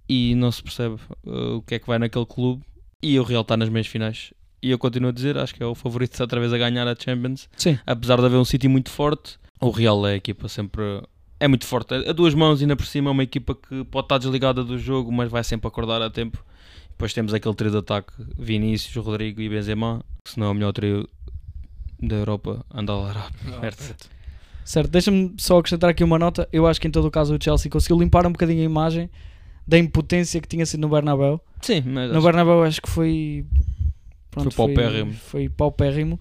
[0.07, 0.95] e não se percebe
[1.25, 2.63] uh, o que é que vai naquele clube.
[3.01, 4.33] E o Real está nas meias finais.
[4.61, 6.95] E eu continuo a dizer, acho que é o favorito outra vez a ganhar a
[6.95, 7.49] Champions.
[7.57, 7.79] Sim.
[7.85, 10.83] Apesar de haver um City muito forte, o Real é a equipa sempre.
[11.39, 11.95] É muito forte.
[11.95, 15.11] A duas mãos ainda por cima é uma equipa que pode estar desligada do jogo,
[15.11, 16.43] mas vai sempre acordar a tempo.
[16.91, 20.53] Depois temos aquele trio de ataque: Vinícius, Rodrigo e Benzema, que se não é o
[20.53, 21.09] melhor trio
[22.01, 23.31] da Europa, anda lá.
[23.61, 24.09] Certo.
[24.63, 26.47] Certo, deixa-me só acrescentar aqui uma nota.
[26.51, 29.09] Eu acho que em todo o caso o Chelsea conseguiu limpar um bocadinho a imagem
[29.67, 31.41] da impotência que tinha sido no Bernabéu.
[31.61, 33.45] Sim, mas No Bernabéu acho que foi
[34.31, 35.13] Foi paupérrimo.
[35.13, 36.19] Foi, paupérrimo.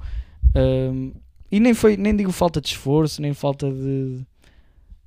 [0.55, 1.13] Um,
[1.51, 4.21] e nem foi, nem digo falta de esforço, nem falta de,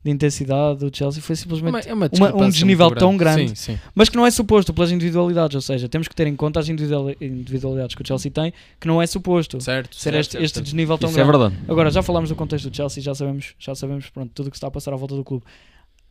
[0.04, 3.50] de intensidade do Chelsea, foi simplesmente É uma um discrepância desnível muito tão grande.
[3.50, 3.80] Sim, sim.
[3.96, 6.68] mas que não é suposto pelas individualidades, ou seja, temos que ter em conta as
[6.68, 10.44] individual- individualidades que o Chelsea tem, que não é suposto Certo, ser certo, este, certo,
[10.44, 11.38] este desnível tão isso é grande.
[11.38, 11.64] verdade.
[11.70, 14.58] Agora, já falámos do contexto do Chelsea, já sabemos, já sabemos pronto, tudo o que
[14.58, 15.46] está a passar à volta do clube.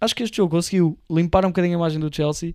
[0.00, 2.54] Acho que este jogo conseguiu limpar um bocadinho a imagem do Chelsea.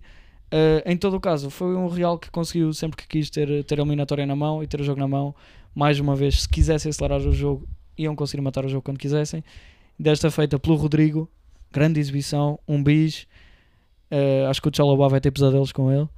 [0.52, 3.78] Uh, em todo o caso, foi um Real que conseguiu sempre que quis ter, ter
[3.78, 5.34] a eliminatória na mão e ter o jogo na mão.
[5.74, 7.66] Mais uma vez, se quisessem acelerar o jogo,
[7.96, 9.44] iam conseguir matar o jogo quando quisessem.
[9.98, 11.28] Desta feita pelo Rodrigo,
[11.72, 13.26] grande exibição, um bis.
[14.10, 16.08] Uh, acho que o Chalobah vai ter pesadelos com ele.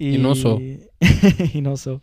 [0.00, 0.58] E não sou.
[1.54, 2.00] e não sou.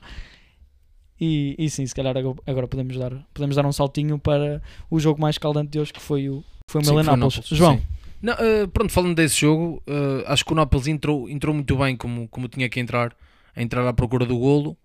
[1.20, 5.20] E, e sim, se calhar agora- podemos dar, podemos dar um saltinho para o jogo
[5.20, 7.36] mais calante de hoje, que foi o, foi o Sim, Nápoles.
[7.36, 7.84] Nápoles, João, sim.
[8.22, 11.98] Não, eh, pronto, falando desse jogo, eh, acho que o Nápoles entrou, entrou muito bem
[11.98, 13.14] como, como tinha que entrar,
[13.54, 14.78] a entrar à procura do golo,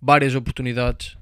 [0.00, 1.16] várias oportunidades,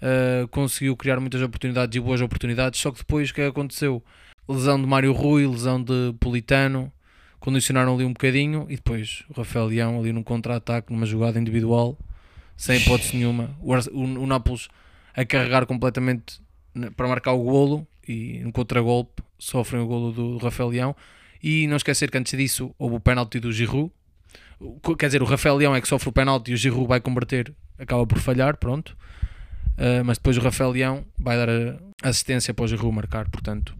[0.00, 4.02] eh, conseguiu criar muitas oportunidades e boas oportunidades, só que depois o que aconteceu?
[4.48, 6.92] Lesão de Mário Rui, lesão de Politano,
[7.40, 11.98] condicionaram ali um bocadinho e depois o Rafael Leão ali num contra-ataque, numa jogada individual,
[12.56, 14.68] sem hipótese nenhuma, o, o, o Nápoles
[15.14, 16.40] a carregar completamente
[16.96, 20.96] para marcar o golo e no contragolpe sofrem o golo do, do Rafael Leão
[21.42, 23.92] e não esquecer que antes disso houve o penalti do Giroud
[24.98, 27.52] Quer dizer, o Rafael Leão é que sofre o penalti e o Giroud vai converter,
[27.78, 28.96] acaba por falhar, pronto.
[29.76, 33.74] Uh, mas depois o Rafael Leão vai dar a assistência para o Giroud marcar, portanto.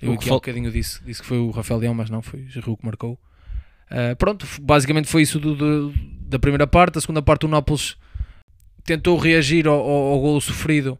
[0.00, 1.94] Eu O que aqui há fal- um bocadinho disse, disse que foi o Rafael Leão,
[1.94, 3.18] mas não, foi o Giroud que marcou.
[3.90, 5.94] Uh, pronto, basicamente foi isso do- do-
[6.26, 6.98] da primeira parte.
[6.98, 7.96] A segunda parte o Nápoles
[8.84, 10.98] tentou reagir ao, ao, ao golo sofrido,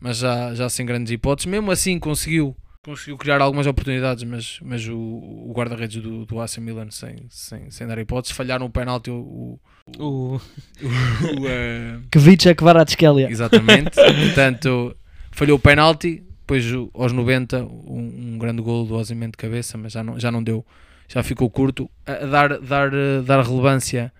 [0.00, 1.46] mas já, já sem grandes hipóteses.
[1.50, 6.58] Mesmo assim conseguiu, conseguiu criar algumas oportunidades, mas, mas o, o guarda-redes do, do AC
[6.58, 8.36] Milan sem, sem, sem dar hipóteses.
[8.36, 9.58] Falharam o penalti, o,
[9.98, 10.40] o, O, o,
[11.46, 13.30] eh, Kvicha Kvaratskhelia.
[13.30, 13.90] Exatamente.
[14.24, 14.96] Portanto,
[15.30, 16.22] falhou o penalti.
[16.40, 20.30] Depois, aos 90, um, um grande golo do Osimhen de cabeça, mas já não, já
[20.30, 20.64] não deu.
[21.08, 21.90] Já ficou curto.
[22.06, 24.12] A, dar, dar, eh, dar relevância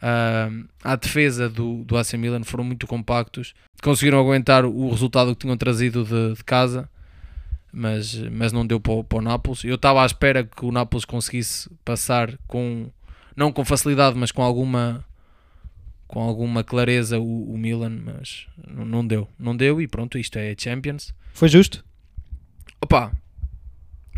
[0.00, 0.48] ah,
[0.82, 3.54] à defesa do, do AC Milan foram muito compactos.
[3.82, 6.88] Conseguiram aguentar o resultado que tinham trazido de, de casa,
[7.70, 9.62] mas, mas não deu para, o- para o Nápoles.
[9.64, 12.88] Eu estava à espera que o Nápoles conseguisse passar com,
[13.38, 15.04] não com facilidade, mas com alguma
[16.06, 19.28] com alguma clareza o, o Milan, mas não, não deu.
[19.38, 21.14] Não deu e pronto, isto é Champions.
[21.34, 21.84] Foi justo?
[22.80, 23.12] Opa,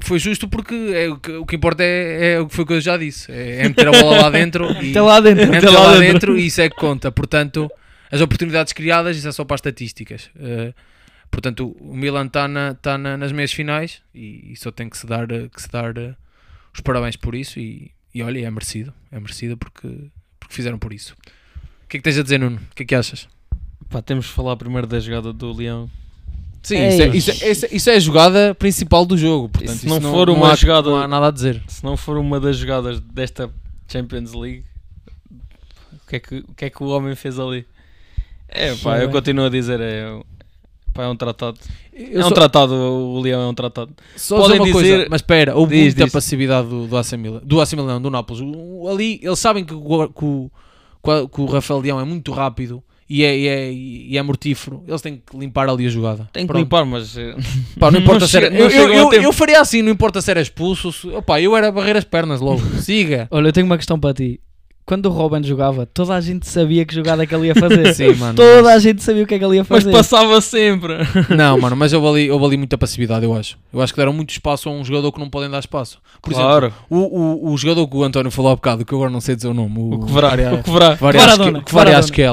[0.03, 2.73] foi justo porque é, o, que, o que importa é, é o que foi que
[2.75, 5.43] eu já disse: é, é meter a bola lá dentro e Até lá dentro.
[5.43, 7.11] é meter lá dentro e isso é que conta.
[7.13, 7.71] Portanto,
[8.11, 10.31] as oportunidades criadas, isso é só para as estatísticas.
[10.39, 10.73] Eh,
[11.31, 14.97] portanto, o Milan está na, tá na- nas meias finais e, e só tem que
[14.97, 16.15] se dar, eh, que se dar eh,
[16.73, 17.59] os parabéns por isso.
[17.59, 19.89] E, e olha, é merecido, é merecido porque,
[20.39, 21.15] porque fizeram por isso.
[21.85, 22.57] O que é que tens a dizer, Nuno?
[22.71, 23.29] O que é que achas?
[23.89, 25.91] pá, temos de falar primeiro da jogada do Leão.
[26.63, 26.89] Sim, Ei.
[26.89, 29.49] isso é, isso, é, isso é- isso é a jogada principal do jogo.
[29.49, 31.61] Portanto, se não isso for uma há, jogada- não há nada a dizer.
[31.67, 33.51] Se não for uma das jogadas desta
[33.91, 34.65] Champions League,
[35.93, 37.67] o que é que o, que é que o homem fez ali?
[38.49, 39.11] É, pá, eu Bem.
[39.13, 40.05] continuo a dizer, é,
[40.93, 41.59] pá, é um tratado.
[41.93, 43.93] Eu é um só- tratado, o Leão é um tratado.
[44.17, 46.13] Só Podem dizer uma dizer- coisa, mas espera, houve Diz, muita diz.
[46.13, 48.43] passividade do, do AC Milan, do AC Milan, não, do Nápoles.
[48.91, 50.51] Ali, eles sabem que, o- que o,
[51.29, 54.83] que o- Rafael Leão é muito rápido e é, e, é, e é mortífero.
[54.87, 56.29] Eles têm que limpar ali a jogada.
[56.33, 56.63] Tem que Pronto.
[56.63, 57.35] limpar, mas eh,
[57.79, 60.21] Pá, não importa Não se era, chega- eu, eu, eu, eu faria assim, não importa
[60.23, 60.93] se era expulso.
[60.93, 62.61] Se, opá, eu era barrer as pernas logo.
[62.81, 63.27] Siga.
[63.31, 64.41] Olha, eu tenho uma questão para ti.
[64.91, 67.95] Quando o Robin jogava, toda a gente sabia que jogada é que ele ia fazer.
[67.95, 68.35] Sim, mano.
[68.35, 69.93] Toda a gente sabia o que é que ele ia mas fazer.
[69.93, 70.95] passava sempre.
[71.33, 73.57] Não, mano, mas houve ali, houve ali muita passividade, eu acho.
[73.73, 76.01] Eu acho que deram muito espaço a um jogador que não podem dar espaço.
[76.21, 76.75] Por exemplo, claro.
[76.91, 79.37] o, o, o jogador que o António falou há bocado, que eu agora não sei
[79.37, 80.97] dizer o nome, o, O que verá, Varia- o que verá.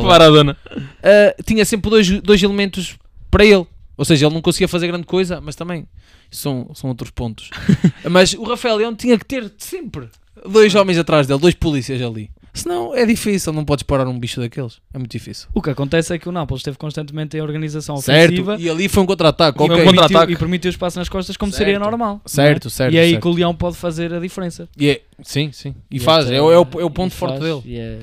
[0.08, 0.58] Maradona.
[0.76, 2.98] Uh, tinha sempre dois, dois elementos
[3.30, 3.68] para ele.
[3.96, 5.86] Ou seja, ele não conseguia fazer grande coisa, mas também
[6.32, 7.52] são, são outros pontos.
[8.10, 10.10] mas o Rafael Leão tinha que ter sempre
[10.44, 12.32] dois homens atrás dele, dois polícias ali.
[12.58, 14.80] Senão é difícil, não podes parar um bicho daqueles.
[14.94, 15.48] É muito difícil.
[15.54, 18.28] O que acontece é que o Nápoles esteve constantemente em organização Certo?
[18.34, 19.58] ofensiva E ali foi um contra-ataque.
[19.60, 19.74] E ok.
[19.74, 20.34] um permitiu- contra-ataque.
[20.34, 21.60] e permitiu espaço nas costas como Certo.
[21.66, 22.22] seria normal.
[22.26, 22.72] Certo, é?
[22.72, 23.22] certo, E aí certo.
[23.22, 24.68] que o Leão pode fazer a diferença.
[24.78, 25.76] E é- sim, sim.
[25.92, 27.62] E, E faz, esta- é, o- é o, é o e ponto forte faz, dele.
[27.66, 28.00] e é-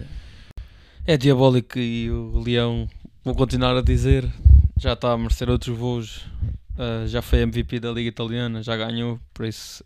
[1.07, 2.89] É diabólico e o Leão,
[3.23, 4.27] vou continuar a dizer,
[4.79, 6.25] já está a merecer outros voos.
[6.79, 9.85] Ah, já foi MVP da Liga Italiana, já ganhou, por isso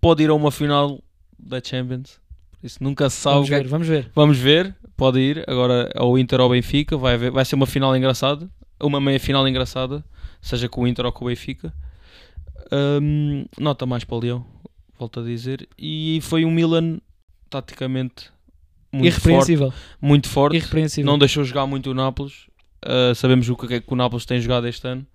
[0.00, 0.98] pode ir a uma final
[1.38, 2.18] da Champions.
[2.60, 3.34] Por isso nunca se sabe.
[3.36, 4.10] Vamos que é ver, vamos ver.
[4.14, 7.66] Vamos ver, pode ir agora ao Inter ou ao Benfica, vai, haver- vai ser uma
[7.66, 8.48] final engraçada,
[8.80, 10.04] uma meia final engraçada,
[10.40, 11.72] seja com o Inter ou com o Benfica.
[12.72, 14.44] Hum, nota mais para o Leão,
[14.98, 15.68] volto a dizer.
[15.78, 16.98] E foi um Milan
[17.48, 18.30] taticamente
[18.92, 19.72] muito forte, Irrepreensível.
[20.00, 20.56] muito forte.
[20.56, 21.10] Irrepreensível.
[21.10, 22.46] Não deixou jogar muito o Nápoles.
[22.84, 25.06] Uh, sabemos o que é que o Nápoles tem jogado este ano.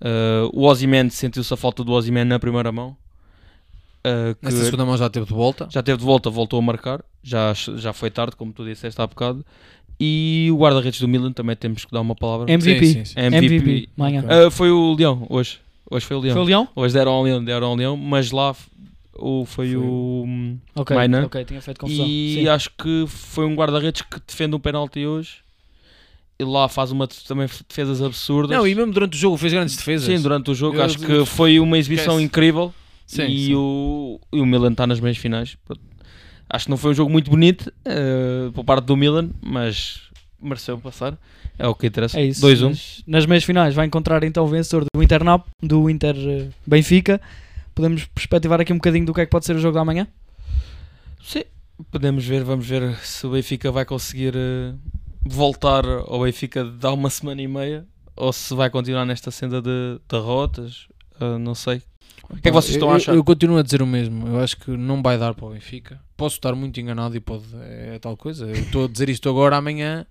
[0.00, 2.96] Uh, o Ozyman sentiu-se a falta do Ozyman na primeira mão.
[4.04, 5.68] Uh, que Nesta segunda mão já teve de volta.
[5.70, 7.04] já teve de volta, voltou a marcar.
[7.22, 9.44] Já, já foi tarde, como tu disseste há bocado.
[10.00, 12.50] E o guarda-redes do Milan também temos que dar uma palavra.
[12.50, 12.86] MVP.
[12.86, 13.20] Sim, sim, sim.
[13.20, 13.54] MVP.
[13.54, 13.88] MVP.
[13.96, 14.24] Manhã.
[14.46, 15.60] Uh, foi o Leão, hoje.
[15.88, 16.32] Hoje foi o Leão.
[16.34, 16.68] Foi o Leão?
[16.74, 18.56] Hoje deram ao Leão, deram ao Leão, mas lá
[19.14, 20.24] o, foi, Foi o.
[20.26, 20.96] hum, Ok,
[21.44, 22.04] tinha feito confusão.
[22.06, 22.48] E Sim.
[22.48, 25.36] acho que foi um guarda-redes que defende um penalti hoje.
[26.40, 28.56] E lá faz uma, também defesas absurdas.
[28.56, 30.06] Não, e mesmo durante o jogo fez grandes defesas.
[30.08, 32.24] Sim, durante o jogo Eu- acho que foi uma exibição Esquece.
[32.24, 32.74] incrível.
[33.12, 33.54] Sim, e, sim.
[33.54, 35.56] O, e o Milan está nas meias finais.
[36.48, 40.00] Acho que não foi um jogo muito bonito eh, por parte do Milan, mas
[40.40, 41.18] mereceu passar.
[41.58, 42.18] É o que interessa.
[42.18, 42.40] É isso.
[42.46, 42.68] 2-1.
[42.70, 46.48] Nas, nas meias finais vai encontrar então o vencedor do Inter, Nap, do Inter eh,
[46.66, 47.20] Benfica.
[47.74, 50.06] Podemos perspectivar aqui um bocadinho do que é que pode ser o jogo da manhã?
[51.22, 51.44] Sim,
[51.90, 54.72] podemos ver, vamos ver se o Benfica vai conseguir eh,
[55.24, 57.86] voltar ao Benfica de há uma semana e meia
[58.16, 60.86] ou se vai continuar nesta senda de derrotas.
[61.20, 61.82] eh, não sei.
[62.30, 63.14] O que é que vocês estão a eu, achar?
[63.14, 64.26] Eu continuo a dizer o mesmo.
[64.26, 66.00] Eu acho que não vai dar para o Benfica.
[66.16, 67.44] Posso estar muito enganado e pode.
[67.62, 68.46] É tal coisa.
[68.46, 70.06] Eu estou a dizer isto agora, amanhã.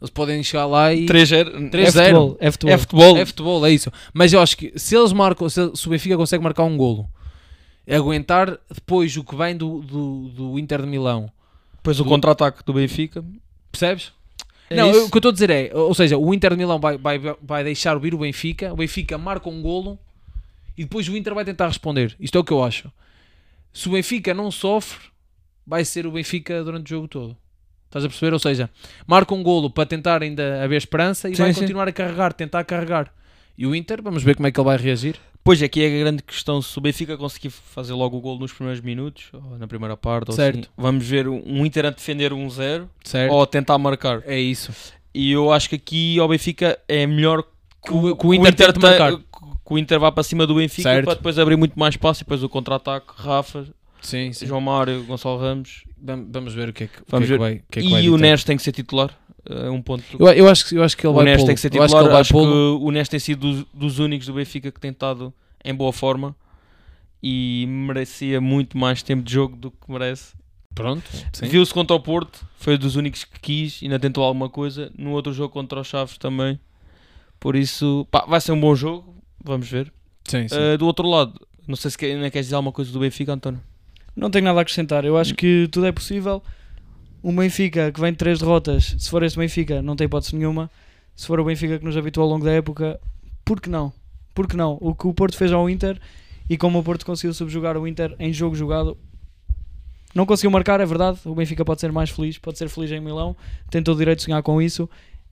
[0.00, 1.06] Eles podem chegar lá e.
[1.06, 1.70] 3-0.
[1.70, 1.76] 3-0.
[1.78, 2.36] É futebol.
[2.40, 2.70] É futebol.
[2.72, 3.16] É futebol.
[3.18, 3.92] É futebol, é isso.
[4.14, 7.08] Mas eu acho que se eles marcam, se, se o Benfica consegue marcar um golo,
[7.90, 11.30] aguentar depois o que vem do, do, do Inter de Milão
[11.76, 13.24] Depois o Do- contra-ataque do Benfica.
[13.72, 14.12] Percebes?
[14.70, 16.56] É não, eu- o que eu estou a dizer é, ou seja, o Inter de
[16.58, 19.98] Milão vai, vai, vai deixar vir o Benfica, o Benfica marca um golo
[20.78, 22.16] e depois o Inter vai tentar responder.
[22.20, 22.90] Isto é o que eu acho.
[23.72, 24.98] Se o Benfica não sofre,
[25.66, 27.36] vai ser o Benfica durante o jogo todo.
[27.86, 28.32] Estás a perceber?
[28.32, 28.70] Ou seja,
[29.06, 31.60] marca um golo para tentar ainda haver esperança e Sim, vai sim.
[31.60, 33.12] continuar a carregar, tentar carregar.
[33.56, 35.16] E o Inter, vamos ver como é que ele vai reagir.
[35.42, 38.52] Pois aqui é a grande questão se o Benfica conseguir fazer logo o gol nos
[38.52, 40.58] primeiros minutos, ou na primeira parte, ou Certo.
[40.58, 40.68] assim.
[40.76, 43.32] Vamos ver um Inter a defender um 0 Certo?
[43.32, 44.22] ou a tentar marcar.
[44.26, 44.70] É isso.
[45.14, 47.42] E eu acho que aqui ao Benfica é melhor
[47.84, 49.18] que o- que o Inter te- marcar.
[49.68, 51.04] Que o Inter vá para cima do Benfica Certo.
[51.04, 53.66] para depois abrir muito mais espaço e depois o contra-ataque, Rafa,
[54.00, 54.46] Sim, sim.
[54.46, 55.84] João Mário, Gonçalo Ramos.
[56.00, 57.38] Vamos ver o que é que, o que, Vamos é que ver.
[57.38, 58.16] vai, o que é que vai e o.
[58.16, 59.10] Neres tem que ser titular.
[59.50, 60.04] É um ponto.
[60.18, 61.46] Eu, eu, acho, que- eu acho que ele o vai Neres pô-lo.
[61.48, 62.20] tem que ser Eu acho que titular.
[62.20, 62.38] Acho que
[62.84, 65.32] o Neres tem sido dos, dos únicos do Benfica que tem estado
[65.64, 66.34] em boa forma
[67.22, 70.34] e merecia muito mais tempo de jogo do que merece.
[70.74, 71.04] Pronto.
[71.42, 74.92] Viu-se contra o Porto, foi dos únicos que quis, ainda tentou alguma coisa.
[74.96, 76.58] No outro jogo contra os Chaves também.
[77.40, 79.16] Por isso, pá, vai ser um bom jogo.
[79.48, 79.90] Vamos ver.
[80.26, 80.54] Sim, sim.
[80.54, 83.62] Uh, do outro lado, não sei se ainda queres dizer alguma coisa do Benfica, António.
[84.14, 85.06] Não tenho nada a acrescentar.
[85.06, 86.42] Eu acho que tudo é possível.
[87.24, 90.70] Um Benfica que vem de três derrotas, se for esse Benfica, não tem hipótese nenhuma.
[91.16, 93.00] Se for o Benfica que nos habituou ao longo da época,
[93.42, 93.90] por que não?
[94.34, 94.76] Por que não?
[94.82, 95.98] O que o Porto fez ao Inter
[96.48, 98.98] e como o Porto conseguiu subjugar o Inter em jogo jogado,
[100.14, 101.20] não conseguiu marcar, é verdade.
[101.24, 103.34] O Benfica pode ser mais feliz, pode ser feliz em Milão,
[103.70, 104.88] tem todo o direito de sonhar com isso.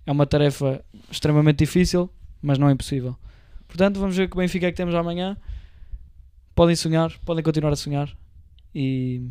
[0.07, 2.09] É uma tarefa extremamente difícil,
[2.41, 3.15] mas não é impossível.
[3.77, 5.37] Portanto, vamos ver que Benfica é que temos amanhã.
[6.55, 8.11] Podem sonhar, podem continuar a sonhar.
[8.75, 9.29] E,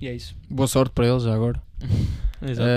[0.00, 0.36] e é isso.
[0.48, 1.60] Boa sorte para eles já agora.
[2.40, 2.68] Exato.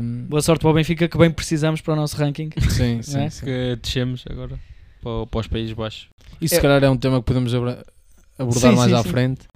[0.00, 2.48] Ahm, Boa sorte para o Benfica, que bem precisamos para o nosso ranking.
[2.70, 3.28] sim, sim, É?
[3.28, 3.44] sim.
[3.44, 4.58] que descemos agora
[5.02, 6.08] para, para os Países Baixos.
[6.40, 7.84] Isso se É- calhar é um tema que podemos abordar
[8.52, 9.10] Sim, mais sim, à sim.
[9.10, 9.46] frente.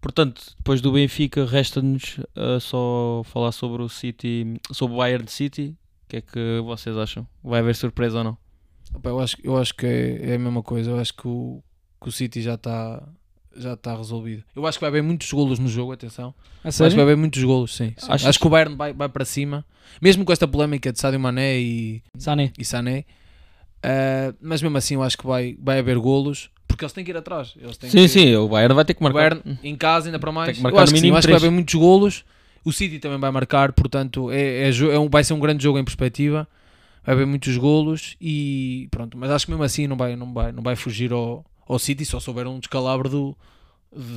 [0.00, 5.74] Portanto, depois do Benfica, resta-nos uh, só falar sobre o City, sobre o Bayern City.
[6.04, 7.26] O que é que vocês acham?
[7.42, 8.38] Vai haver surpresa ou não?
[8.96, 10.90] Opa, eu, acho, eu acho que é, é a mesma coisa.
[10.90, 11.62] Eu acho que o,
[12.02, 13.02] que o City já está
[13.58, 14.44] já está resolvido.
[14.54, 16.34] Eu acho que vai haver muitos golos no jogo, atenção.
[16.62, 17.94] A Acho que vai haver muitos golos, sim.
[17.96, 18.06] sim.
[18.10, 19.64] Achas Acho que o Bayern vai, vai para cima.
[20.00, 22.52] Mesmo com esta polémica de Sadio Mané e, Sané.
[22.58, 23.04] e Sané.
[23.82, 26.50] Ah, mas mesmo assim eu acho que vai, vai haver golos.
[26.68, 27.54] Porque eles têm que ir atrás.
[27.58, 29.36] Eles têm Sim, que, sim, o Bayern vai ter que O marcar.
[29.36, 30.52] Bayern em casa ainda para mais.
[30.52, 32.24] que eu marcar acho no que sim, eu acho que vai haver muitos golos.
[32.64, 35.78] O City também vai marcar, portanto é, é é um, vai ser um grande jogo
[35.78, 36.46] em perspectiva.
[37.06, 39.16] Vai haver muitos golos e pronto.
[39.16, 42.04] Mas acho que mesmo assim não vai, não vai, não vai fugir ao, ao City
[42.04, 43.38] só houver um descalabro do,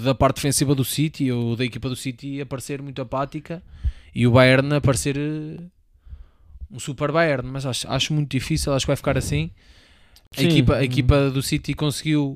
[0.04, 3.62] da parte defensiva do City ou da equipa do City aparecer muito apática
[4.14, 5.62] e o Bayern aparecer eh,
[6.72, 7.48] um super Bayern.
[7.48, 9.52] Mas acho, acho muito difícil, acho que vai ficar assim.
[10.36, 10.48] A Sim.
[10.48, 12.36] equipa, a equipa do City conseguiu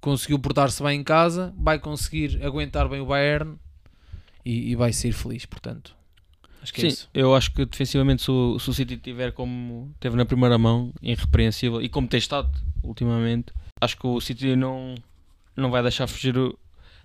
[0.00, 3.56] conseguiu portar-se bem em casa, vai conseguir aguentar bem o Bayern
[4.44, 5.96] e, e vai ser feliz, portanto.
[6.64, 7.10] Acho que é Sim, isso.
[7.12, 10.90] eu acho que defensivamente se o, se o City tiver como teve na primeira mão,
[11.02, 12.50] irrepreensível, e como tem estado
[12.82, 14.94] ultimamente, acho que o City não,
[15.54, 16.34] não vai deixar fugir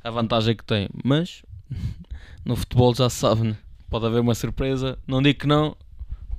[0.01, 0.87] a vantagem que tem.
[1.03, 1.43] Mas
[2.45, 3.57] no futebol já se sabe, né?
[3.89, 4.97] pode haver uma surpresa.
[5.05, 5.75] Não digo que não,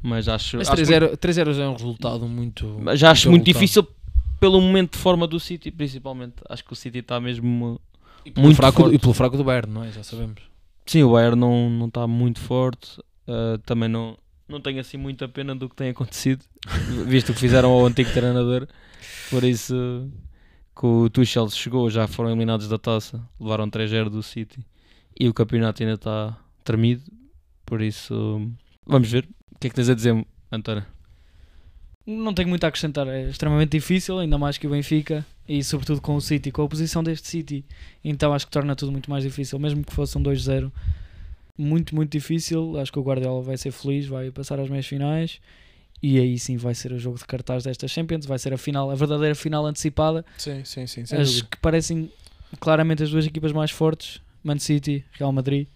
[0.02, 2.78] mas acho, Mas acho 3-0 3-0 já é um resultado muito.
[2.80, 3.86] Mas já acho muito difícil
[4.38, 6.36] pelo momento de forma do City, principalmente.
[6.48, 7.78] Acho que o City está mesmo.
[8.36, 8.94] Muito fraco, forte.
[8.94, 9.92] e pelo fraco do Bayern, não é?
[9.92, 10.42] Já sabemos.
[10.86, 12.98] Sim, o Bayern não não está muito forte.
[13.30, 14.18] Uh, também não,
[14.48, 16.44] não tenho assim muita pena do que tem acontecido,
[17.06, 18.66] visto que fizeram ao antigo treinador.
[19.30, 20.10] Por isso,
[20.78, 24.64] que o Tuchel chegou, já foram eliminados da taça, levaram 3-0 do City
[25.18, 27.02] e o campeonato ainda está tremido.
[27.64, 28.50] Por isso,
[28.84, 29.28] vamos ver.
[29.54, 30.84] O que é que tens a dizer, António?
[32.06, 33.06] Não tenho muito a acrescentar.
[33.06, 36.68] É extremamente difícil, ainda mais que o Benfica e sobretudo com o City, com a
[36.68, 37.64] posição deste City.
[38.02, 40.72] Então acho que torna tudo muito mais difícil, mesmo que fosse um 2-0.
[41.60, 42.78] Muito, muito difícil.
[42.78, 45.40] Acho que o Guardiola vai ser feliz, vai passar às meias finais.
[46.02, 48.90] E aí sim vai ser o jogo de cartaz desta Champions, vai ser a final,
[48.90, 50.24] a verdadeira final antecipada.
[50.38, 51.02] Sim, sim, sim.
[51.14, 52.10] as que parecem
[52.58, 55.68] claramente as duas equipas mais fortes, Man City, Real Madrid.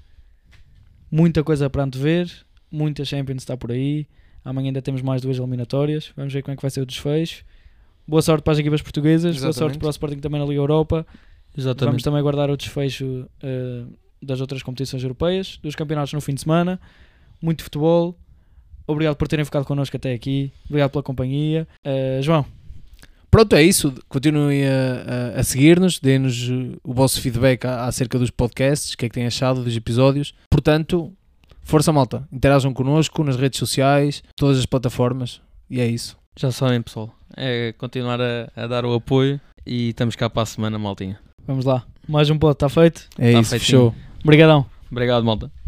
[1.11, 2.31] Muita coisa para antever,
[2.71, 4.07] muita Champions está por aí.
[4.43, 6.13] Amanhã ainda temos mais duas eliminatórias.
[6.17, 7.45] Vamos ver como é que vai ser o desfecho.
[8.09, 9.79] Boa sorte para as equipas portuguesas, boa sorte Exatamente.
[9.79, 11.07] para o Sporting também na Liga Europa.
[11.07, 12.03] Vamos Exatamente.
[12.03, 13.85] também guardar o desfecho eh,
[14.25, 16.81] das outras competições europeias, dos campeonatos no fim de semana.
[17.43, 18.17] Muito futebol.
[18.87, 20.53] Obrigado por terem ficado connosco até aqui.
[20.69, 21.67] Obrigado pela companhia.
[21.85, 22.45] Eh, João,
[23.31, 23.93] Pronto, é isso.
[24.09, 29.07] Continuem a, a- a seguir-nos, deem-nos uh, o vosso feedback acerca dos podcasts, o que
[29.07, 30.33] é que têm achado dos episódios.
[30.49, 31.13] Portanto,
[31.63, 36.17] força malta, interajam connosco nas redes sociais, todas as plataformas, e é isso.
[36.39, 37.13] Já sabem, pessoal.
[37.37, 41.19] É continuar a, a dar o apoio e estamos cá para a semana, maltinha.
[41.45, 41.85] vamos lá.
[42.09, 43.09] Mais um pote, está feito?
[43.19, 43.93] É Tá isso, feitinho.
[43.93, 43.95] fechou.
[44.25, 44.65] Obrigadão.
[44.91, 45.51] Obrigado, malta.